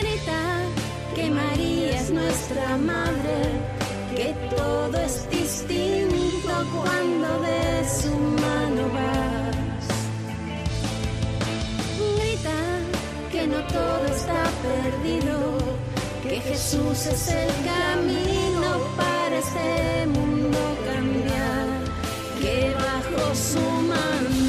[0.00, 0.42] Grita
[1.14, 3.36] que María es nuestra madre,
[4.16, 9.86] que todo es distinto cuando de su mano vas.
[12.18, 12.60] Grita
[13.30, 15.58] que no todo está perdido,
[16.22, 20.41] que Jesús es el camino para este mundo
[23.12, 24.41] que bajo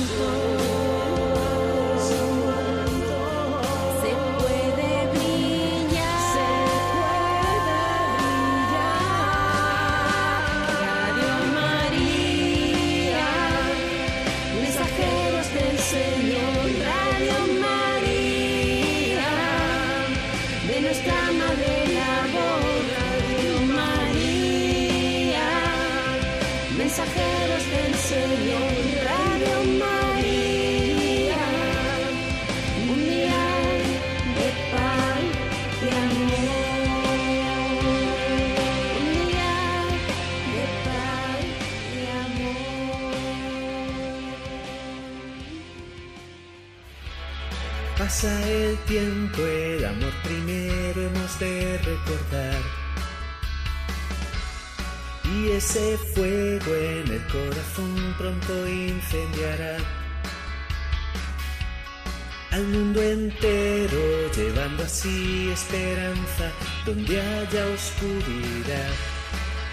[65.73, 66.51] esperanza
[66.85, 68.93] donde haya oscuridad.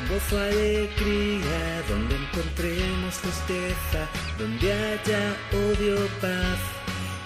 [0.09, 6.59] Gozo, alegría, donde encontremos tristeza, donde haya odio, paz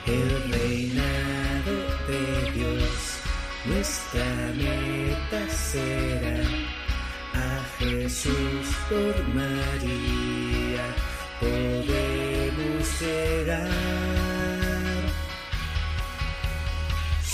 [0.06, 1.76] el reinado
[2.08, 3.18] de Dios,
[3.64, 4.24] nuestra
[4.56, 6.42] meta será
[7.32, 10.84] a Jesús por María,
[11.40, 14.53] podemos llegar.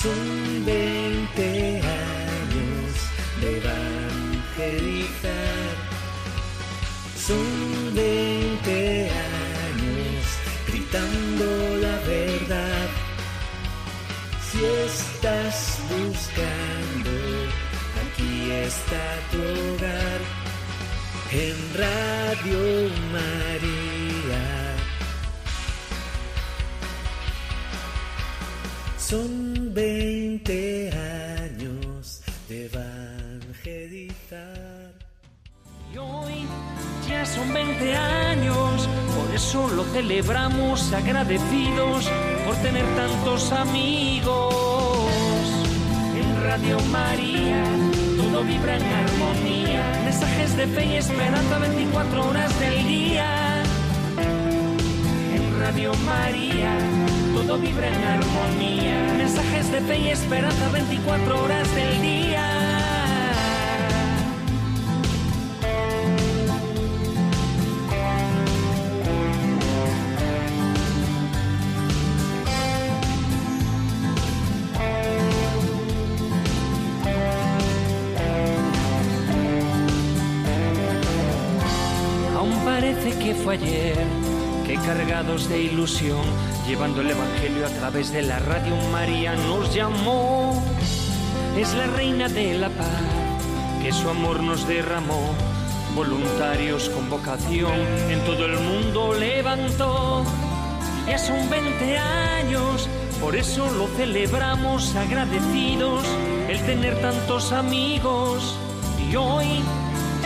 [0.02, 2.92] Son veinte años
[3.42, 3.48] de
[4.58, 5.72] evangelizar,
[7.26, 10.24] son veinte años
[10.68, 11.46] gritando
[11.82, 12.88] la verdad.
[14.50, 15.58] Si estás
[15.90, 17.12] buscando,
[18.02, 20.20] aquí está tu hogar.
[21.30, 22.60] En Radio
[23.12, 23.69] María.
[29.00, 34.10] Son 20 años de evangelizar.
[35.92, 36.46] Y hoy
[37.08, 42.08] ya son 20 años, por eso lo celebramos agradecidos
[42.44, 44.94] por tener tantos amigos.
[46.14, 47.64] En Radio María
[48.18, 53.62] todo vibra en armonía, mensajes de fe y esperanza 24 horas del día.
[55.34, 56.76] En Radio María
[57.34, 62.46] todo vibra en armonía, mensajes de fe y esperanza 24 horas del día.
[82.36, 83.79] Aún parece que fue ayer,
[84.94, 86.20] cargados de ilusión,
[86.66, 90.60] llevando el Evangelio a través de la radio, María nos llamó.
[91.56, 93.00] Es la reina de la paz,
[93.84, 95.32] que su amor nos derramó.
[95.94, 97.78] Voluntarios con vocación
[98.10, 100.24] en todo el mundo levantó.
[101.06, 102.88] Ya son 20 años,
[103.20, 106.04] por eso lo celebramos agradecidos,
[106.48, 108.58] el tener tantos amigos.
[109.08, 109.62] Y hoy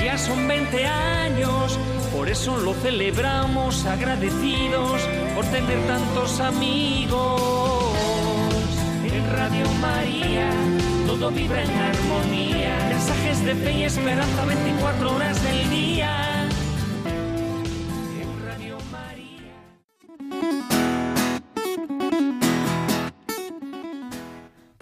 [0.02, 1.78] ya son 20 años,
[2.14, 5.02] por eso lo celebramos agradecidos
[5.34, 7.82] por tener tantos amigos.
[9.04, 10.50] En Radio María
[11.06, 16.23] todo vibra en armonía, mensajes de fe y esperanza 24 horas del día.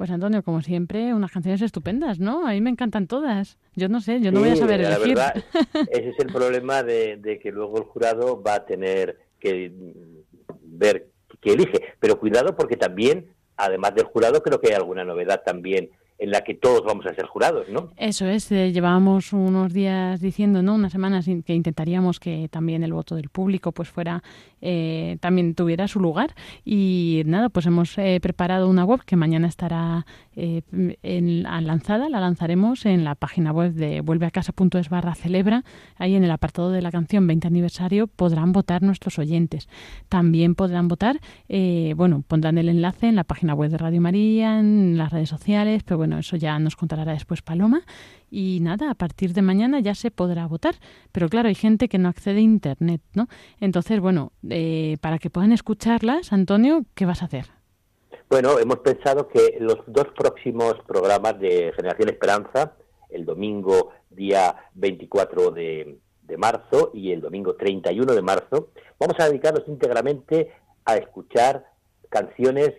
[0.02, 2.44] Pues Antonio, como siempre, unas canciones estupendas, ¿no?
[2.44, 3.56] A mí me encantan todas.
[3.76, 5.14] Yo no sé, yo no voy a saber la elegir.
[5.14, 5.44] verdad,
[5.92, 10.56] ese es el problema de, de que luego el jurado va a tener que mm,
[10.76, 11.06] ver
[11.40, 11.94] qué elige.
[12.00, 16.42] Pero cuidado porque también, además del jurado, creo que hay alguna novedad también en la
[16.42, 17.90] que todos vamos a ser jurados, ¿no?
[17.96, 20.74] Eso es, eh, llevábamos unos días diciendo, ¿no?
[20.74, 24.22] Unas semanas que intentaríamos que también el voto del público pues fuera,
[24.60, 26.34] eh, también tuviera su lugar.
[26.64, 30.62] Y nada, pues hemos eh, preparado una web que mañana estará eh,
[31.02, 35.64] en, lanzada, la lanzaremos en la página web de vuelveacasa.es barra celebra.
[35.96, 39.68] Ahí en el apartado de la canción 20 aniversario podrán votar nuestros oyentes.
[40.08, 44.58] También podrán votar, eh, bueno, pondrán el enlace en la página web de Radio María,
[44.58, 47.82] en las redes sociales, pero bueno, eso ya nos contará después Paloma.
[48.30, 50.74] Y nada, a partir de mañana ya se podrá votar.
[51.12, 53.28] Pero claro, hay gente que no accede a Internet, ¿no?
[53.60, 57.46] Entonces, bueno, eh, para que puedan escucharlas, Antonio, ¿qué vas a hacer?
[58.30, 62.72] Bueno, hemos pensado que los dos próximos programas de Generación Esperanza,
[63.10, 69.26] el domingo día 24 de, de marzo y el domingo 31 de marzo, vamos a
[69.28, 70.50] dedicarnos íntegramente
[70.86, 71.66] a escuchar
[72.08, 72.72] canciones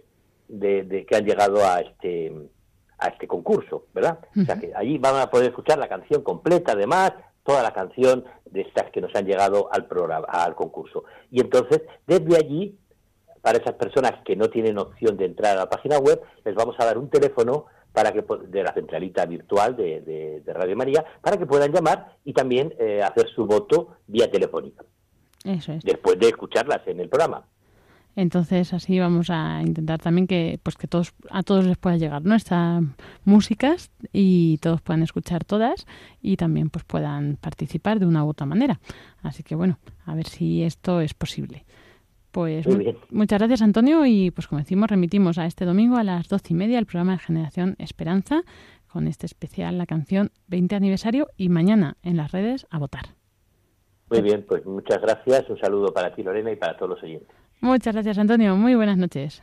[0.47, 2.31] de, de- que han llegado a este
[3.03, 4.19] a este concurso, ¿verdad?
[4.39, 8.23] O sea que allí van a poder escuchar la canción completa, además, toda la canción
[8.45, 11.03] de estas que nos han llegado al programa, al concurso.
[11.31, 12.77] Y entonces, desde allí,
[13.41, 16.75] para esas personas que no tienen opción de entrar a la página web, les vamos
[16.79, 21.05] a dar un teléfono para que de la centralita virtual de, de- de Radio María
[21.21, 24.83] para que puedan llamar y también eh, hacer su voto vía telefónica
[25.43, 25.83] Eso es.
[25.83, 27.45] después de escucharlas en el programa.
[28.15, 32.23] Entonces así vamos a intentar también que pues que todos a todos les pueda llegar
[32.23, 32.83] nuestras
[33.25, 35.87] músicas y todos puedan escuchar todas
[36.21, 38.79] y también pues puedan participar de una u otra manera.
[39.23, 41.65] Así que bueno, a ver si esto es posible.
[42.31, 42.97] Pues Muy mu- bien.
[43.11, 46.55] muchas gracias Antonio y pues como decimos remitimos a este domingo a las doce y
[46.55, 48.41] media el programa de Generación Esperanza
[48.87, 53.05] con este especial la canción 20 aniversario y mañana en las redes a votar.
[54.11, 55.49] Muy bien, pues muchas gracias.
[55.49, 57.35] Un saludo para ti, Lorena, y para todos los oyentes.
[57.63, 59.41] Muchas gracias Antonio, muy buenas noches.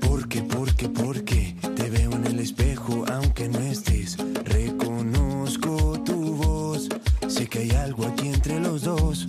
[0.00, 4.16] Porque, porque, porque te veo en el espejo aunque no estés.
[4.44, 6.88] Reconozco tu voz.
[7.28, 9.26] Sé que hay algo aquí entre los dos.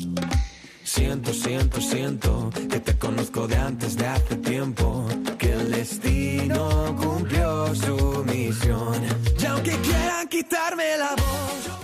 [0.86, 5.06] Siento, siento, siento que te conozco de antes de hace tiempo.
[5.38, 8.96] Que el destino cumplió su misión.
[9.38, 11.81] Y aunque quieran quitarme la voz.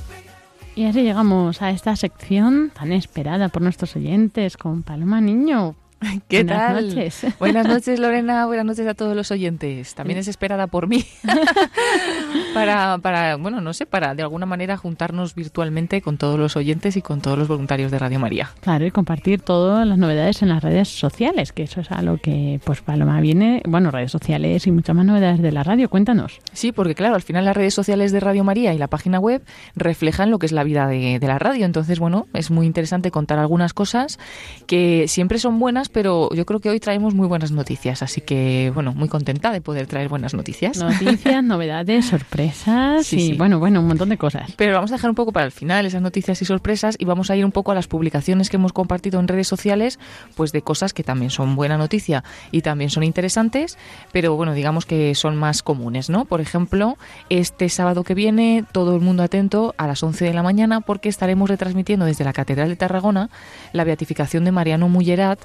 [0.78, 5.74] Y así llegamos a esta sección tan esperada por nuestros oyentes con Paloma Niño.
[6.28, 6.88] ¿Qué Buenas tal?
[6.88, 7.26] noches.
[7.40, 8.46] Buenas noches, Lorena.
[8.46, 9.96] Buenas noches a todos los oyentes.
[9.96, 11.06] También es esperada por mí.
[12.54, 16.98] para, para, bueno, no sé, para de alguna manera juntarnos virtualmente con todos los oyentes
[16.98, 18.50] y con todos los voluntarios de Radio María.
[18.62, 22.18] Claro, y compartir todas las novedades en las redes sociales, que eso es a lo
[22.18, 25.90] que pues Paloma viene, bueno, redes sociales y muchas más novedades de la radio.
[25.90, 26.40] Cuéntanos.
[26.54, 29.44] Sí, porque claro, al final las redes sociales de Radio María y la página web
[29.76, 31.66] reflejan lo que es la vida de, de la radio.
[31.66, 34.20] Entonces, bueno, es muy interesante contar algunas cosas
[34.66, 38.02] que siempre son buenas, pero yo creo que hoy traemos muy buenas noticias.
[38.04, 40.78] Así que, bueno, muy contenta de poder traer buenas noticias.
[40.78, 43.34] Noticias, novedades, sorpresas Sí, y sí.
[43.38, 44.52] bueno, bueno, un montón de cosas.
[44.56, 47.30] Pero vamos a dejar un poco para el final esas noticias y sorpresas y vamos
[47.32, 50.00] a ir un poco a las publicaciones que hemos compartido en redes sociales,
[50.36, 53.78] pues de cosas que también son buena noticia y también son interesantes,
[54.12, 56.26] pero bueno, digamos que son más comunes, ¿no?
[56.26, 56.98] Por ejemplo,
[57.30, 61.10] este sábado que viene, todo el mundo atento a las 11 de la mañana porque
[61.10, 63.30] estaremos retransmitiendo desde la Catedral de Tarragona
[63.74, 65.40] la beatificación de Mariano Mullerat,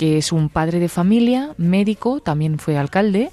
[0.00, 3.30] que es un padre de familia, médico, también fue alcalde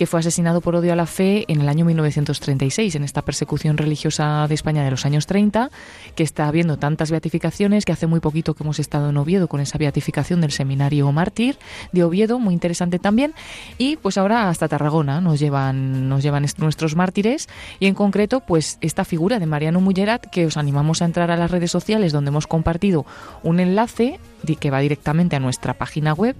[0.00, 3.76] que fue asesinado por odio a la fe en el año 1936, en esta persecución
[3.76, 5.70] religiosa de España de los años 30,
[6.14, 9.60] que está habiendo tantas beatificaciones, que hace muy poquito que hemos estado en Oviedo con
[9.60, 11.58] esa beatificación del seminario mártir
[11.92, 13.34] de Oviedo, muy interesante también,
[13.76, 19.38] y pues ahora hasta Tarragona nos llevan, nuestros mártires, y en concreto pues esta figura
[19.38, 23.04] de Mariano Mullerat, que os animamos a entrar a las redes sociales donde hemos compartido
[23.42, 24.18] un enlace
[24.58, 26.36] que va directamente a nuestra página web,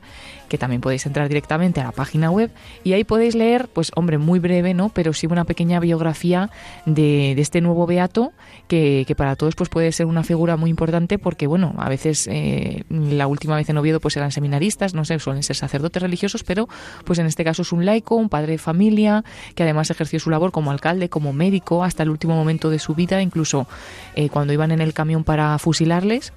[0.49, 2.51] que también podéis entrar directamente a la página web
[2.83, 4.89] y ahí podéis leer, pues hombre, muy breve, ¿no?
[4.89, 6.51] Pero sí una pequeña biografía
[6.87, 8.33] de, este nuevo beato
[8.69, 12.27] que, que para todos pues puede ser una figura muy importante porque, bueno, a veces
[12.31, 16.43] eh, la última vez en Oviedo pues eran seminaristas, no sé, suelen ser sacerdotes religiosos,
[16.43, 16.69] pero
[17.05, 19.25] pues en este caso es un laico, un padre de familia,
[19.55, 22.95] que además ejerció su labor como alcalde, como médico, hasta el último momento de su
[22.95, 23.67] vida, incluso
[24.15, 26.33] eh, cuando iban en el camión para fusilarles,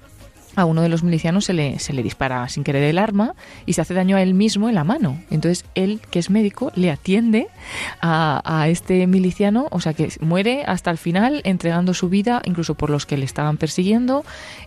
[0.56, 3.34] a uno de los milicianos se le, se le dispara sin querer el arma
[3.66, 5.20] y se hace daño a él mismo en la mano.
[5.30, 7.48] Entonces él, que es médico, le atiende
[8.00, 12.74] a, a este miliciano, o sea que muere hasta el final entregando su vida, incluso
[12.74, 14.24] por los que le estaban persiguiendo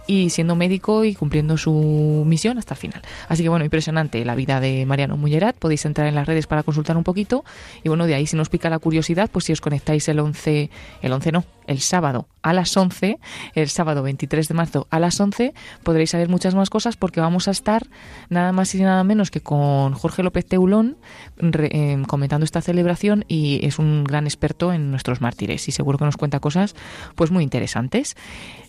[0.07, 3.01] y siendo médico y cumpliendo su misión hasta el final.
[3.27, 5.57] Así que bueno, impresionante la vida de Mariano Mullerat.
[5.57, 7.43] Podéis entrar en las redes para consultar un poquito
[7.83, 10.69] y bueno, de ahí si nos pica la curiosidad, pues si os conectáis el 11,
[11.01, 13.19] el 11 no, el sábado a las 11,
[13.53, 15.53] el sábado 23 de marzo a las 11,
[15.83, 17.87] podréis saber muchas más cosas porque vamos a estar
[18.29, 20.97] nada más y nada menos que con Jorge López Teulón
[21.37, 25.97] re- eh, comentando esta celebración y es un gran experto en nuestros mártires y seguro
[25.97, 26.75] que nos cuenta cosas
[27.15, 28.15] pues muy interesantes.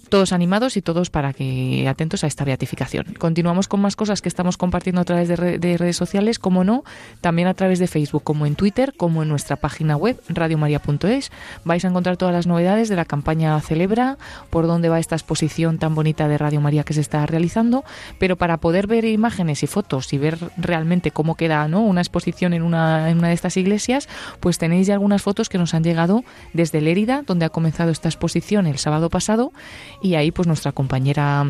[0.09, 3.05] Todos animados y todos para que atentos a esta beatificación.
[3.19, 6.65] Continuamos con más cosas que estamos compartiendo a través de, re- de redes sociales, como
[6.65, 6.83] no,
[7.21, 11.31] también a través de Facebook, como en Twitter, como en nuestra página web, radiomaria.es.
[11.65, 14.17] Vais a encontrar todas las novedades de la campaña Celebra,
[14.49, 17.85] por dónde va esta exposición tan bonita de Radio María que se está realizando,
[18.19, 21.81] pero para poder ver imágenes y fotos y ver realmente cómo queda ¿no?
[21.81, 24.09] una exposición en una, en una de estas iglesias,
[24.41, 28.09] pues tenéis ya algunas fotos que nos han llegado desde Lérida, donde ha comenzado esta
[28.09, 29.53] exposición el sábado pasado,
[30.01, 31.47] y ahí pues nuestra compañera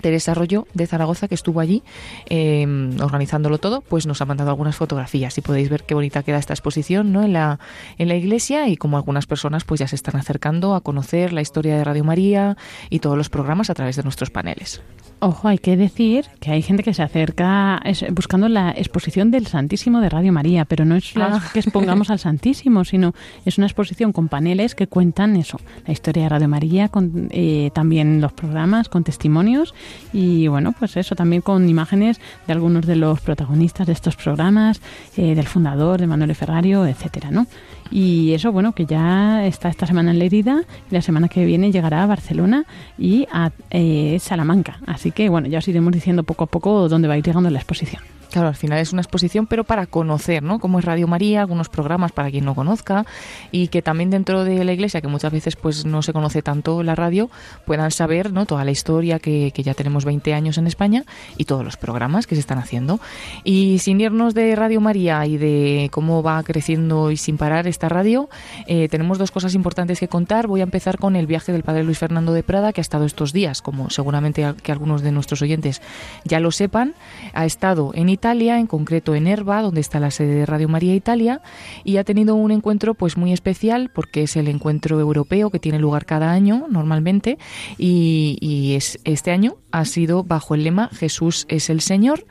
[0.00, 1.82] Teresa Arroyo de Zaragoza, que estuvo allí
[2.28, 2.66] eh,
[3.00, 6.54] organizándolo todo, pues nos ha mandado algunas fotografías y podéis ver qué bonita queda esta
[6.54, 7.22] exposición ¿no?
[7.22, 7.58] en, la,
[7.98, 11.40] en la iglesia y como algunas personas pues ya se están acercando a conocer la
[11.40, 12.56] historia de Radio María
[12.88, 14.82] y todos los programas a través de nuestros paneles.
[15.22, 17.82] Ojo, hay que decir que hay gente que se acerca
[18.12, 21.42] buscando la exposición del Santísimo de Radio María, pero no es la Ah.
[21.52, 23.14] que expongamos al Santísimo, sino
[23.44, 27.70] es una exposición con paneles que cuentan eso, la historia de Radio María, con, eh,
[27.74, 29.74] también los programas con testimonios
[30.12, 34.80] y bueno, pues eso, también con imágenes de algunos de los protagonistas de estos programas,
[35.16, 37.46] eh, del fundador, de Manuel Ferrario, etcétera, ¿no?
[37.90, 41.72] Y eso, bueno, que ya está esta semana en Lerida y la semana que viene
[41.72, 42.64] llegará a Barcelona
[42.98, 44.78] y a eh, Salamanca.
[44.86, 47.50] Así que, bueno, ya os iremos diciendo poco a poco dónde va a ir llegando
[47.50, 48.19] la exposición.
[48.30, 50.60] Claro, al final es una exposición, pero para conocer, ¿no?
[50.60, 53.04] Cómo es Radio María, algunos programas para quien no conozca
[53.50, 56.82] y que también dentro de la iglesia, que muchas veces pues no se conoce tanto
[56.84, 57.28] la radio,
[57.66, 58.46] puedan saber, ¿no?
[58.46, 61.04] Toda la historia que, que ya tenemos 20 años en España
[61.36, 63.00] y todos los programas que se están haciendo.
[63.42, 67.88] Y sin irnos de Radio María y de cómo va creciendo y sin parar esta
[67.88, 68.28] radio,
[68.66, 70.46] eh, tenemos dos cosas importantes que contar.
[70.46, 73.06] Voy a empezar con el viaje del padre Luis Fernando de Prada, que ha estado
[73.06, 75.82] estos días, como seguramente que algunos de nuestros oyentes
[76.24, 76.94] ya lo sepan.
[77.34, 80.94] Ha estado en Italia, en concreto en Erba, donde está la sede de Radio María
[80.94, 81.40] Italia,
[81.84, 85.78] y ha tenido un encuentro pues muy especial porque es el encuentro europeo que tiene
[85.78, 87.38] lugar cada año normalmente
[87.78, 92.26] y, y es este año ha sido bajo el lema Jesús es el Señor,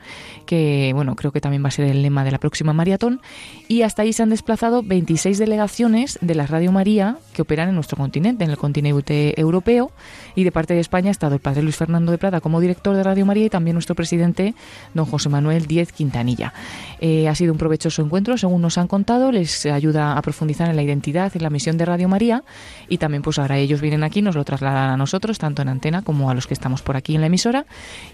[0.46, 3.20] que bueno, creo que también va a ser el lema de la próxima maratón.
[3.68, 7.74] Y hasta ahí se han desplazado 26 delegaciones de la Radio María que operan en
[7.74, 9.92] nuestro continente, en el continente europeo.
[10.34, 12.96] Y de parte de España ha estado el padre Luis Fernando de Prada como director
[12.96, 14.54] de Radio María y también nuestro presidente,
[14.94, 16.52] don José Manuel Díez Quintanilla.
[17.00, 20.76] Eh, ha sido un provechoso encuentro, según nos han contado, les ayuda a profundizar en
[20.76, 22.44] la identidad, en la misión de Radio María
[22.88, 26.02] y también pues ahora ellos vienen aquí, nos lo trasladan a nosotros, tanto en antena
[26.02, 27.64] como a los que estamos por aquí en la emisora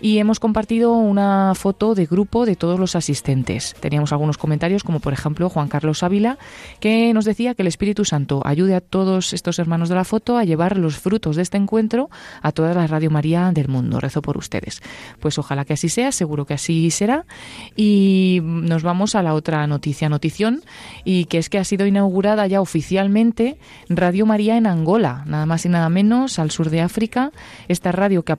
[0.00, 3.74] y hemos compartido una foto de grupo de todos los asistentes.
[3.80, 6.38] Teníamos algunos comentarios como por ejemplo Juan Carlos Ávila
[6.78, 10.38] que nos decía que el Espíritu Santo ayude a todos estos hermanos de la foto
[10.38, 12.08] a llevar los frutos de este encuentro
[12.42, 14.00] a toda la Radio María del mundo.
[14.00, 14.80] Rezo por ustedes.
[15.20, 17.24] Pues ojalá que así sea, seguro que así será
[17.74, 20.62] y nos vamos a la otra noticia, notición
[21.04, 23.58] y que es que ha sido inaugurada ya oficialmente
[23.88, 27.32] Radio María en Angola, nada más y nada menos al sur de África.
[27.68, 28.32] Esta radio que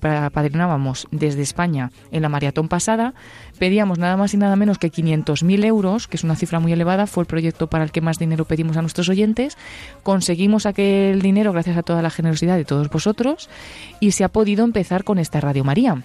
[1.11, 3.13] desde España en la maratón pasada,
[3.59, 7.07] pedíamos nada más y nada menos que 500.000 euros, que es una cifra muy elevada,
[7.07, 9.57] fue el proyecto para el que más dinero pedimos a nuestros oyentes.
[10.03, 13.49] Conseguimos aquel dinero gracias a toda la generosidad de todos vosotros
[13.99, 16.03] y se ha podido empezar con esta Radio María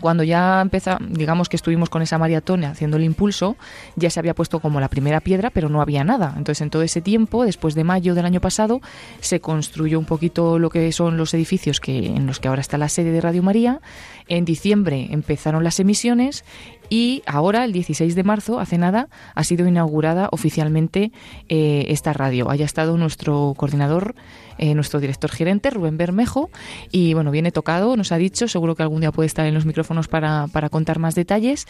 [0.00, 3.56] cuando ya empezó, digamos que estuvimos con esa maratón haciendo el impulso,
[3.96, 6.34] ya se había puesto como la primera piedra, pero no había nada.
[6.36, 8.80] Entonces, en todo ese tiempo, después de mayo del año pasado,
[9.20, 12.78] se construyó un poquito lo que son los edificios que, en los que ahora está
[12.78, 13.80] la sede de Radio María.
[14.28, 16.44] En diciembre empezaron las emisiones
[16.90, 21.12] y ahora, el 16 de marzo, hace nada, ha sido inaugurada oficialmente
[21.48, 22.50] eh, esta radio.
[22.50, 24.16] Haya estado nuestro coordinador,
[24.58, 26.50] eh, nuestro director gerente, Rubén Bermejo,
[26.90, 29.66] y bueno, viene tocado, nos ha dicho, seguro que algún día puede estar en los
[29.66, 31.66] micrófonos para, para contar más detalles,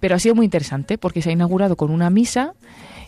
[0.00, 2.54] pero ha sido muy interesante porque se ha inaugurado con una misa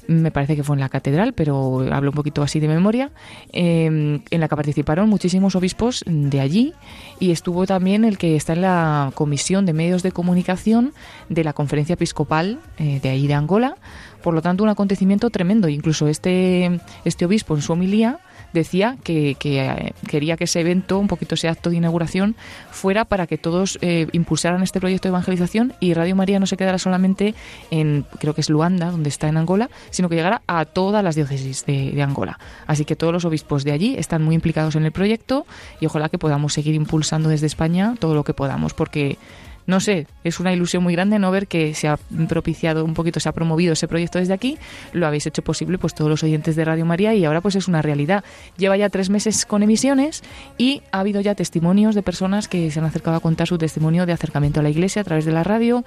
[0.06, 3.10] me parece que fue en la catedral, pero hablo un poquito así de memoria,
[3.52, 6.74] em, en la que participaron muchísimos obispos de allí
[7.20, 10.92] y estuvo también el que está en la Comisión de Medios de Comunicación
[11.28, 13.76] de la Conferencia Episcopal eh, de ahí de Angola.
[14.22, 15.68] Por lo tanto, un acontecimiento tremendo.
[15.68, 18.20] Incluso este, este obispo en su homilía
[18.52, 22.36] decía que, eh, quería que ese evento, un poquito ese acto de inauguración,
[22.70, 26.56] fuera para que todos eh, impulsaran este proyecto de evangelización y Radio María no se
[26.56, 27.34] quedara solamente
[27.70, 31.14] en, creo que es Luanda, donde está en Angola, sino que llegara a todas las
[31.14, 32.38] diócesis de, de Angola.
[32.66, 35.46] Así que todos los obispos de allí están muy implicados en el proyecto
[35.80, 39.18] y ojalá que podamos seguir impulsando desde España todo lo que podamos, porque
[39.66, 41.98] no sé, es una ilusión muy grande no ver que se ha
[42.28, 44.58] propiciado un poquito, se ha promovido ese proyecto desde aquí,
[44.92, 47.68] lo habéis hecho posible pues todos los oyentes de Radio María y ahora pues es
[47.68, 48.24] una realidad.
[48.56, 50.22] Lleva ya tres meses con emisiones
[50.58, 54.06] y ha habido ya testimonios de personas que se han acercado a contar su testimonio
[54.06, 55.84] de acercamiento a la iglesia a través de la radio,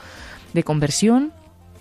[0.53, 1.33] de conversión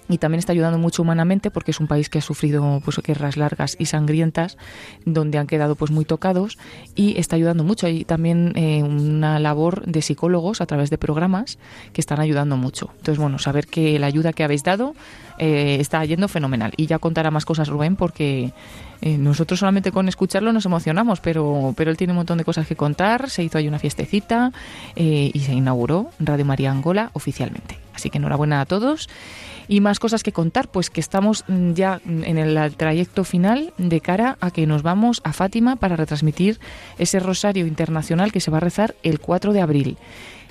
[0.09, 3.37] y también está ayudando mucho humanamente porque es un país que ha sufrido pues guerras
[3.37, 4.59] largas y sangrientas
[5.07, 6.59] donde han quedado pues muy tocados
[6.95, 7.87] y está ayudando mucho.
[7.87, 11.59] Hay también eh, una labor de psicólogos a través de programas
[11.93, 12.91] que están ayudando mucho.
[12.99, 14.95] Entonces bueno saber que la ayuda que habéis dado
[15.39, 16.73] eh, está yendo fenomenal.
[16.77, 18.53] Y ya contará más cosas Rubén porque
[19.01, 22.67] eh, nosotros solamente con escucharlo nos emocionamos pero pero él tiene un montón de cosas
[22.67, 23.31] que contar.
[23.31, 24.53] Se hizo ahí una fiestecita
[24.97, 29.09] y se inauguró Radio María Angola oficialmente así que enhorabuena a todos
[29.69, 34.01] y más cosas que contar, pues que estamos mm, ya en el trayecto final de
[34.01, 36.61] cara a que nos vamos a Fátima para retransmitir
[36.99, 39.97] ese rosario internacional que se va a rezar el 4 de abril.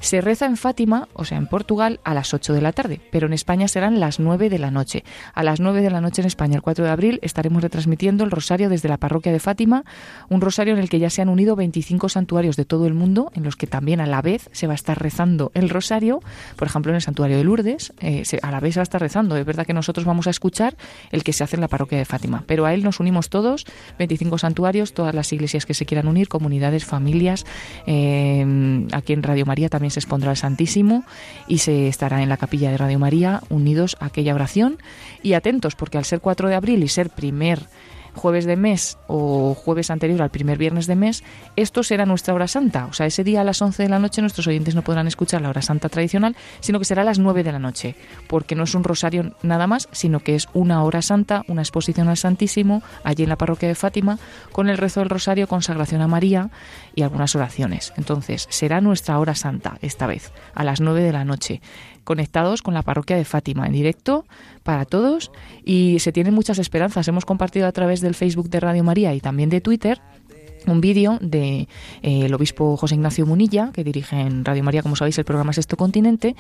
[0.03, 3.27] Se reza en Fátima, o sea, en Portugal, a las 8 de la tarde, pero
[3.27, 5.05] en España serán las 9 de la noche.
[5.33, 8.29] A las 9 de la noche en España, el 4 de abril, estaremos retransmitiendo el
[8.31, 9.85] rosario desde la parroquia de Fátima,
[10.27, 13.31] un rosario en el que ya se han unido 25 santuarios de todo el mundo,
[13.33, 16.19] en los que también a la vez se va a estar rezando el rosario.
[16.57, 18.99] Por ejemplo, en el santuario de Lourdes, eh, a la vez se va a estar
[18.99, 19.37] rezando.
[19.37, 20.75] Es verdad que nosotros vamos a escuchar
[21.13, 23.65] el que se hace en la parroquia de Fátima, pero a él nos unimos todos,
[23.99, 27.45] 25 santuarios, todas las iglesias que se quieran unir, comunidades, familias.
[27.87, 31.05] Eh, aquí en Radio María también se expondrá el Santísimo
[31.47, 34.77] y se estará en la capilla de Radio María unidos a aquella oración
[35.21, 37.67] y atentos porque al ser 4 de abril y ser primer
[38.15, 41.23] jueves de mes o jueves anterior al primer viernes de mes,
[41.55, 42.85] esto será nuestra hora santa.
[42.85, 45.41] O sea, ese día a las 11 de la noche nuestros oyentes no podrán escuchar
[45.41, 47.95] la hora santa tradicional, sino que será a las 9 de la noche,
[48.27, 52.07] porque no es un rosario nada más, sino que es una hora santa, una exposición
[52.07, 54.19] al Santísimo, allí en la parroquia de Fátima,
[54.51, 56.49] con el rezo del rosario, consagración a María
[56.95, 57.93] y algunas oraciones.
[57.97, 61.61] Entonces, será nuestra hora santa esta vez, a las 9 de la noche
[62.03, 64.25] conectados con la parroquia de Fátima en directo
[64.63, 65.31] para todos
[65.63, 67.07] y se tienen muchas esperanzas.
[67.07, 70.01] Hemos compartido a través del Facebook de Radio María y también de Twitter
[70.67, 71.67] un vídeo de
[72.01, 75.53] eh, el obispo José Ignacio Munilla, que dirige en Radio María, como sabéis, el programa
[75.53, 76.35] Sexto Continente,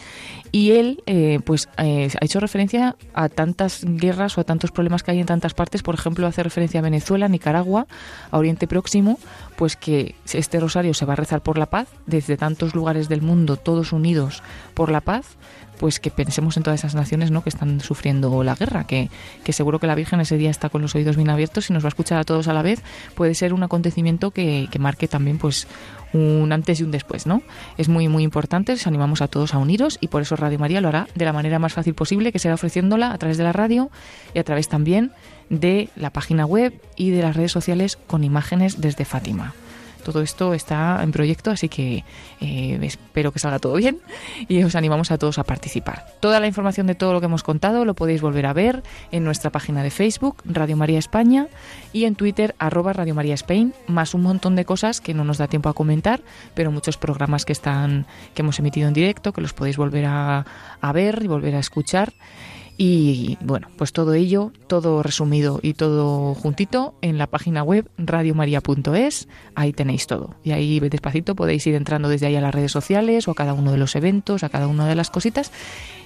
[0.51, 5.03] y él eh, pues eh, ha hecho referencia a tantas guerras o a tantos problemas
[5.03, 7.87] que hay en tantas partes, por ejemplo, hace referencia a Venezuela, Nicaragua,
[8.31, 9.19] a Oriente Próximo,
[9.55, 13.21] pues que este rosario se va a rezar por la paz, desde tantos lugares del
[13.21, 14.43] mundo, todos unidos
[14.73, 15.37] por la paz,
[15.83, 17.43] pues que pensemos en todas esas naciones ¿no?
[17.43, 19.09] que están sufriendo la guerra, que,
[19.43, 21.83] que, seguro que la Virgen ese día está con los oídos bien abiertos y nos
[21.83, 22.81] va a escuchar a todos a la vez,
[23.15, 25.67] puede ser un acontecimiento que, que marque también pues
[26.13, 27.41] un antes y un después, ¿no?
[27.77, 30.79] Es muy muy importante, os animamos a todos a uniros y por eso Radio María
[30.79, 33.51] lo hará de la manera más fácil posible, que será ofreciéndola a través de la
[33.51, 33.91] radio
[34.33, 35.11] y a través también
[35.49, 39.53] de la página web y de las redes sociales con imágenes desde Fátima.
[40.03, 42.03] Todo esto está en proyecto, así que
[42.41, 43.99] eh, espero que salga todo bien
[44.47, 46.05] y os animamos a todos a participar.
[46.19, 49.23] Toda la información de todo lo que hemos contado lo podéis volver a ver en
[49.23, 51.47] nuestra página de Facebook, Radio María España,
[51.93, 55.37] y en Twitter, arroba Radio María Spain, más un montón de cosas que no nos
[55.37, 56.21] da tiempo a comentar,
[56.53, 60.45] pero muchos programas que están, que hemos emitido en directo, que los podéis volver a,
[60.81, 62.13] a ver y volver a escuchar.
[62.77, 69.27] Y bueno, pues todo ello, todo resumido y todo juntito en la página web radiomaria.es,
[69.55, 70.35] ahí tenéis todo.
[70.43, 73.53] Y ahí despacito podéis ir entrando desde ahí a las redes sociales o a cada
[73.53, 75.51] uno de los eventos, a cada una de las cositas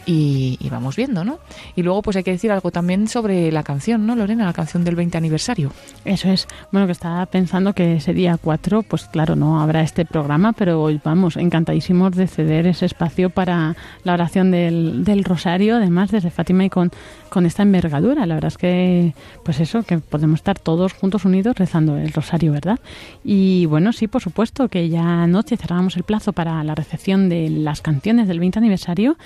[0.07, 1.39] y, y, vamos viendo, ¿no?
[1.75, 4.45] Y luego pues hay que decir algo también sobre la canción, ¿no, Lorena?
[4.45, 5.71] La canción del 20 aniversario.
[6.05, 6.47] Eso es.
[6.71, 10.89] Bueno, que estaba pensando que ese día 4, pues claro, no habrá este programa, pero
[11.03, 16.63] vamos, encantadísimos de ceder ese espacio para la oración del, del rosario, además desde Fátima
[16.63, 16.89] y con,
[17.29, 18.25] con esta envergadura.
[18.25, 22.53] La verdad es que, pues eso, que podemos estar todos juntos unidos rezando el rosario,
[22.53, 22.79] ¿verdad?
[23.23, 27.49] Y bueno, sí, por supuesto, que ya anoche cerramos el plazo para la recepción de
[27.49, 29.17] las canciones del 20 aniversario.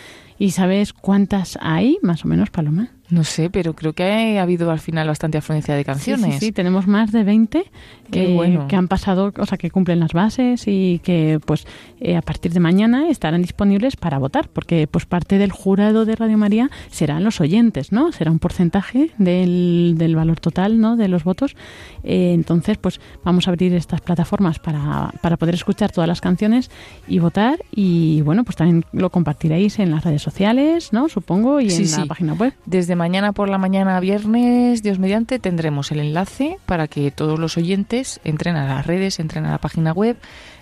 [0.42, 2.90] ¿Y sabes cuántas hay, más o menos, Paloma?
[3.12, 6.26] No sé, pero creo que ha habido al final bastante afluencia de canciones.
[6.26, 7.66] Sí, sí, sí tenemos más de 20
[8.10, 8.68] Qué eh, bueno.
[8.68, 11.66] que han pasado, o sea, que cumplen las bases y que pues
[12.00, 16.16] eh, a partir de mañana estarán disponibles para votar, porque pues parte del jurado de
[16.16, 18.14] Radio María serán los oyentes, ¿no?
[18.14, 20.96] Será un porcentaje del, del valor total, ¿no?
[20.96, 21.56] De los votos.
[22.04, 26.72] Eh, entonces, pues vamos a abrir estas plataformas para, para poder escuchar todas las canciones
[27.10, 31.10] y votar y bueno, pues también lo compartiréis en las redes sociales, ¿no?
[31.10, 32.00] Supongo, y en sí.
[32.00, 32.54] la página web.
[32.66, 37.58] Desde mañana por la mañana, viernes, Dios mediante, tendremos el enlace para que todos los
[37.58, 40.18] oyentes entren a las redes, entren a la página web,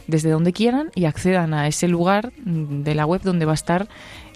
[0.08, 3.56] desde donde quieran y accedan a ese lugar mm, de la web donde va a
[3.56, 3.90] estar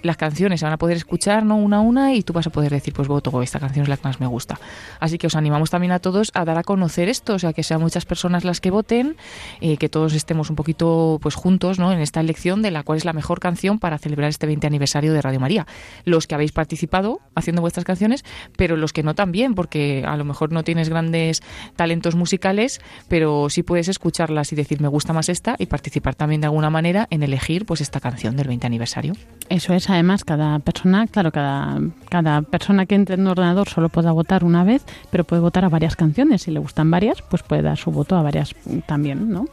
[0.04, 1.56] las canciones, se van a poder escuchar ¿no?
[1.56, 3.97] una a una y tú vas a poder decir, pues voto, esta canción es la
[3.97, 4.60] que más me gusta.
[4.99, 7.64] Así que os animamos también a todos a dar a conocer esto, o sea, que
[7.64, 9.16] sean muchas personas las que voten,
[9.62, 11.91] eh, que todos estemos un poquito pues juntos ¿no?
[11.91, 15.14] en esta elección de la cual es la mejor canción para celebrar este 20 aniversario
[15.14, 15.66] de Radio María.
[16.06, 18.24] Los que habéis participado haciendo vuestras canciones,
[18.58, 21.41] pero los que no también, porque a lo mejor no tienes grandes
[21.76, 26.41] talentos musicales, pero sí puedes escucharlas y decir me gusta más esta y participar también
[26.41, 29.14] de alguna manera en elegir pues esta canción del 20 aniversario.
[29.49, 31.79] Eso es, además, cada persona, claro, cada,
[32.09, 35.65] cada persona que entre en un ordenador solo puede votar una vez, pero puede votar
[35.65, 36.43] a varias canciones.
[36.43, 38.53] Si le gustan varias, pues puede dar su voto a varias
[38.85, 39.45] también, ¿no?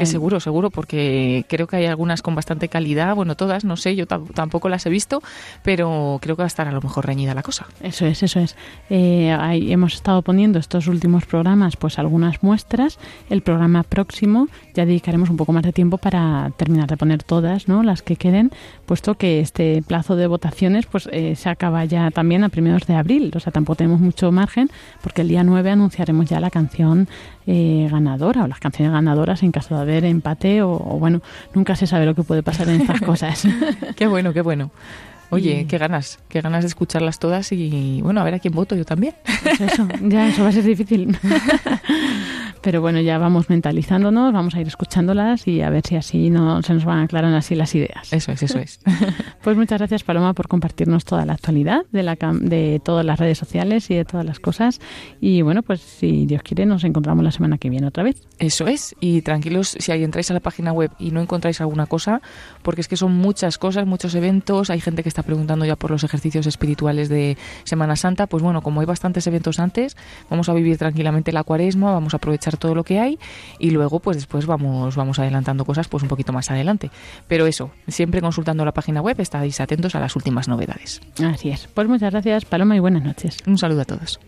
[0.00, 3.94] Que seguro, seguro, porque creo que hay algunas con bastante calidad, bueno, todas, no sé,
[3.96, 5.22] yo tam- tampoco las he visto,
[5.62, 7.66] pero creo que va a estar a lo mejor reñida la cosa.
[7.82, 8.56] Eso es, eso es.
[8.90, 12.98] Eh, ahí hemos estado poniendo estos últimos programas, pues algunas muestras.
[13.30, 17.68] El programa próximo ya dedicaremos un poco más de tiempo para terminar de poner todas,
[17.68, 17.82] ¿no?
[17.82, 18.50] Las que queden,
[18.86, 22.94] puesto que este plazo de votaciones, pues eh, se acaba ya también a primeros de
[22.94, 23.32] abril.
[23.34, 24.70] O sea, tampoco tenemos mucho margen,
[25.02, 27.08] porque el día 9 anunciaremos ya la canción
[27.46, 31.20] eh, ganadora o las canciones ganadoras en caso de haber empate o, o, bueno,
[31.54, 33.42] nunca se sabe lo que puede pasar en estas cosas.
[33.96, 34.70] qué bueno, qué bueno.
[35.30, 38.52] Oye, Y- qué ganas, qué ganas de escucharlas todas y bueno, a ver a quién
[38.54, 39.14] voto yo también.
[39.42, 41.16] Pues eso, ya eso va a ser difícil.
[42.62, 46.62] Pero bueno, ya vamos mentalizándonos, vamos a ir escuchándolas y a ver si así no
[46.62, 48.12] se nos van aclarando así las ideas.
[48.12, 48.80] Eso es, eso es.
[49.42, 53.38] Pues muchas gracias Paloma por compartirnos toda la actualidad de, la, de todas las redes
[53.38, 54.80] sociales y de todas las cosas.
[55.20, 58.22] Y bueno, pues si Dios quiere nos encontramos la semana que viene otra vez.
[58.38, 61.86] Eso es, y tranquilos si ahí entráis a la página web y no encontráis alguna
[61.86, 62.22] cosa,
[62.62, 65.90] porque es que son muchas cosas, muchos eventos, hay gente que está preguntando ya por
[65.90, 69.96] los ejercicios espirituales de Semana Santa, pues bueno, como hay bastantes eventos antes,
[70.30, 73.18] vamos a vivir tranquilamente la cuaresma, vamos a aprovechar todo lo que hay
[73.58, 76.90] y luego pues después vamos, vamos adelantando cosas pues un poquito más adelante.
[77.28, 81.00] Pero eso, siempre consultando la página web estáis atentos a las últimas novedades.
[81.22, 81.68] Así es.
[81.72, 83.38] Pues muchas gracias Paloma y buenas noches.
[83.46, 84.20] Un saludo a todos.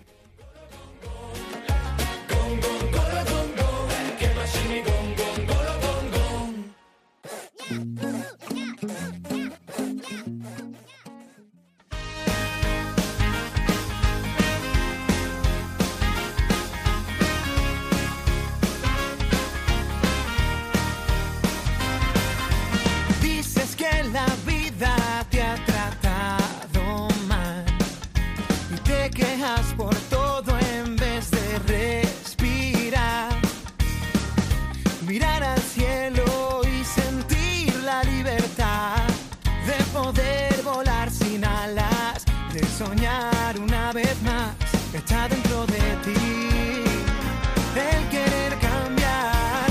[42.55, 44.55] de soñar una vez más
[44.95, 46.21] está dentro de ti.
[47.75, 49.67] El querer cambiar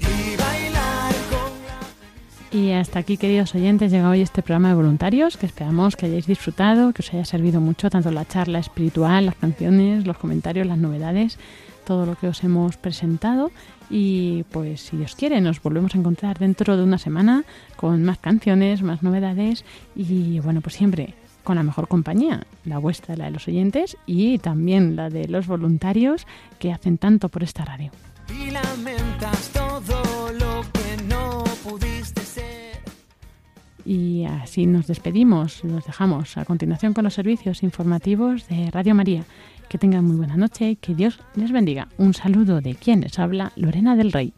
[0.00, 5.36] y bailar con la Y hasta aquí, queridos oyentes, llega hoy este programa de voluntarios
[5.36, 9.36] que esperamos que hayáis disfrutado, que os haya servido mucho tanto la charla espiritual, las
[9.36, 11.38] canciones, los comentarios, las novedades,
[11.84, 13.52] todo lo que os hemos presentado.
[13.90, 17.44] Y pues, si Dios quiere, nos volvemos a encontrar dentro de una semana
[17.76, 19.64] con más canciones, más novedades
[19.94, 21.14] y, bueno, pues siempre
[21.44, 25.46] con la mejor compañía, la vuestra, la de los oyentes y también la de los
[25.46, 26.26] voluntarios
[26.58, 27.90] que hacen tanto por esta radio.
[28.30, 32.80] y lamentas todo lo que no pudiste ser.
[33.84, 39.24] Y así nos despedimos, los dejamos a continuación con los servicios informativos de Radio María.
[39.68, 41.88] Que tengan muy buena noche que Dios les bendiga.
[41.98, 44.32] Un saludo de quien les habla, Lorena del Rey.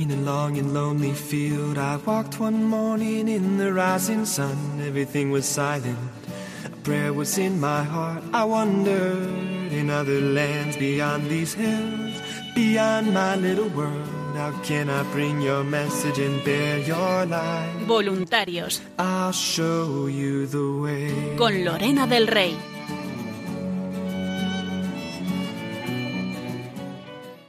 [0.00, 4.56] In a long and lonely field, I walked one morning in the rising sun.
[4.80, 5.98] Everything was silent.
[6.64, 8.22] A prayer was in my heart.
[8.32, 9.28] I wondered
[9.70, 12.16] in other lands beyond these hills,
[12.54, 14.08] beyond my little world.
[14.40, 17.84] How can I bring your message and bear your light?
[17.86, 21.36] Voluntarios I'll show you the way.
[21.36, 22.56] con Lorena del Rey.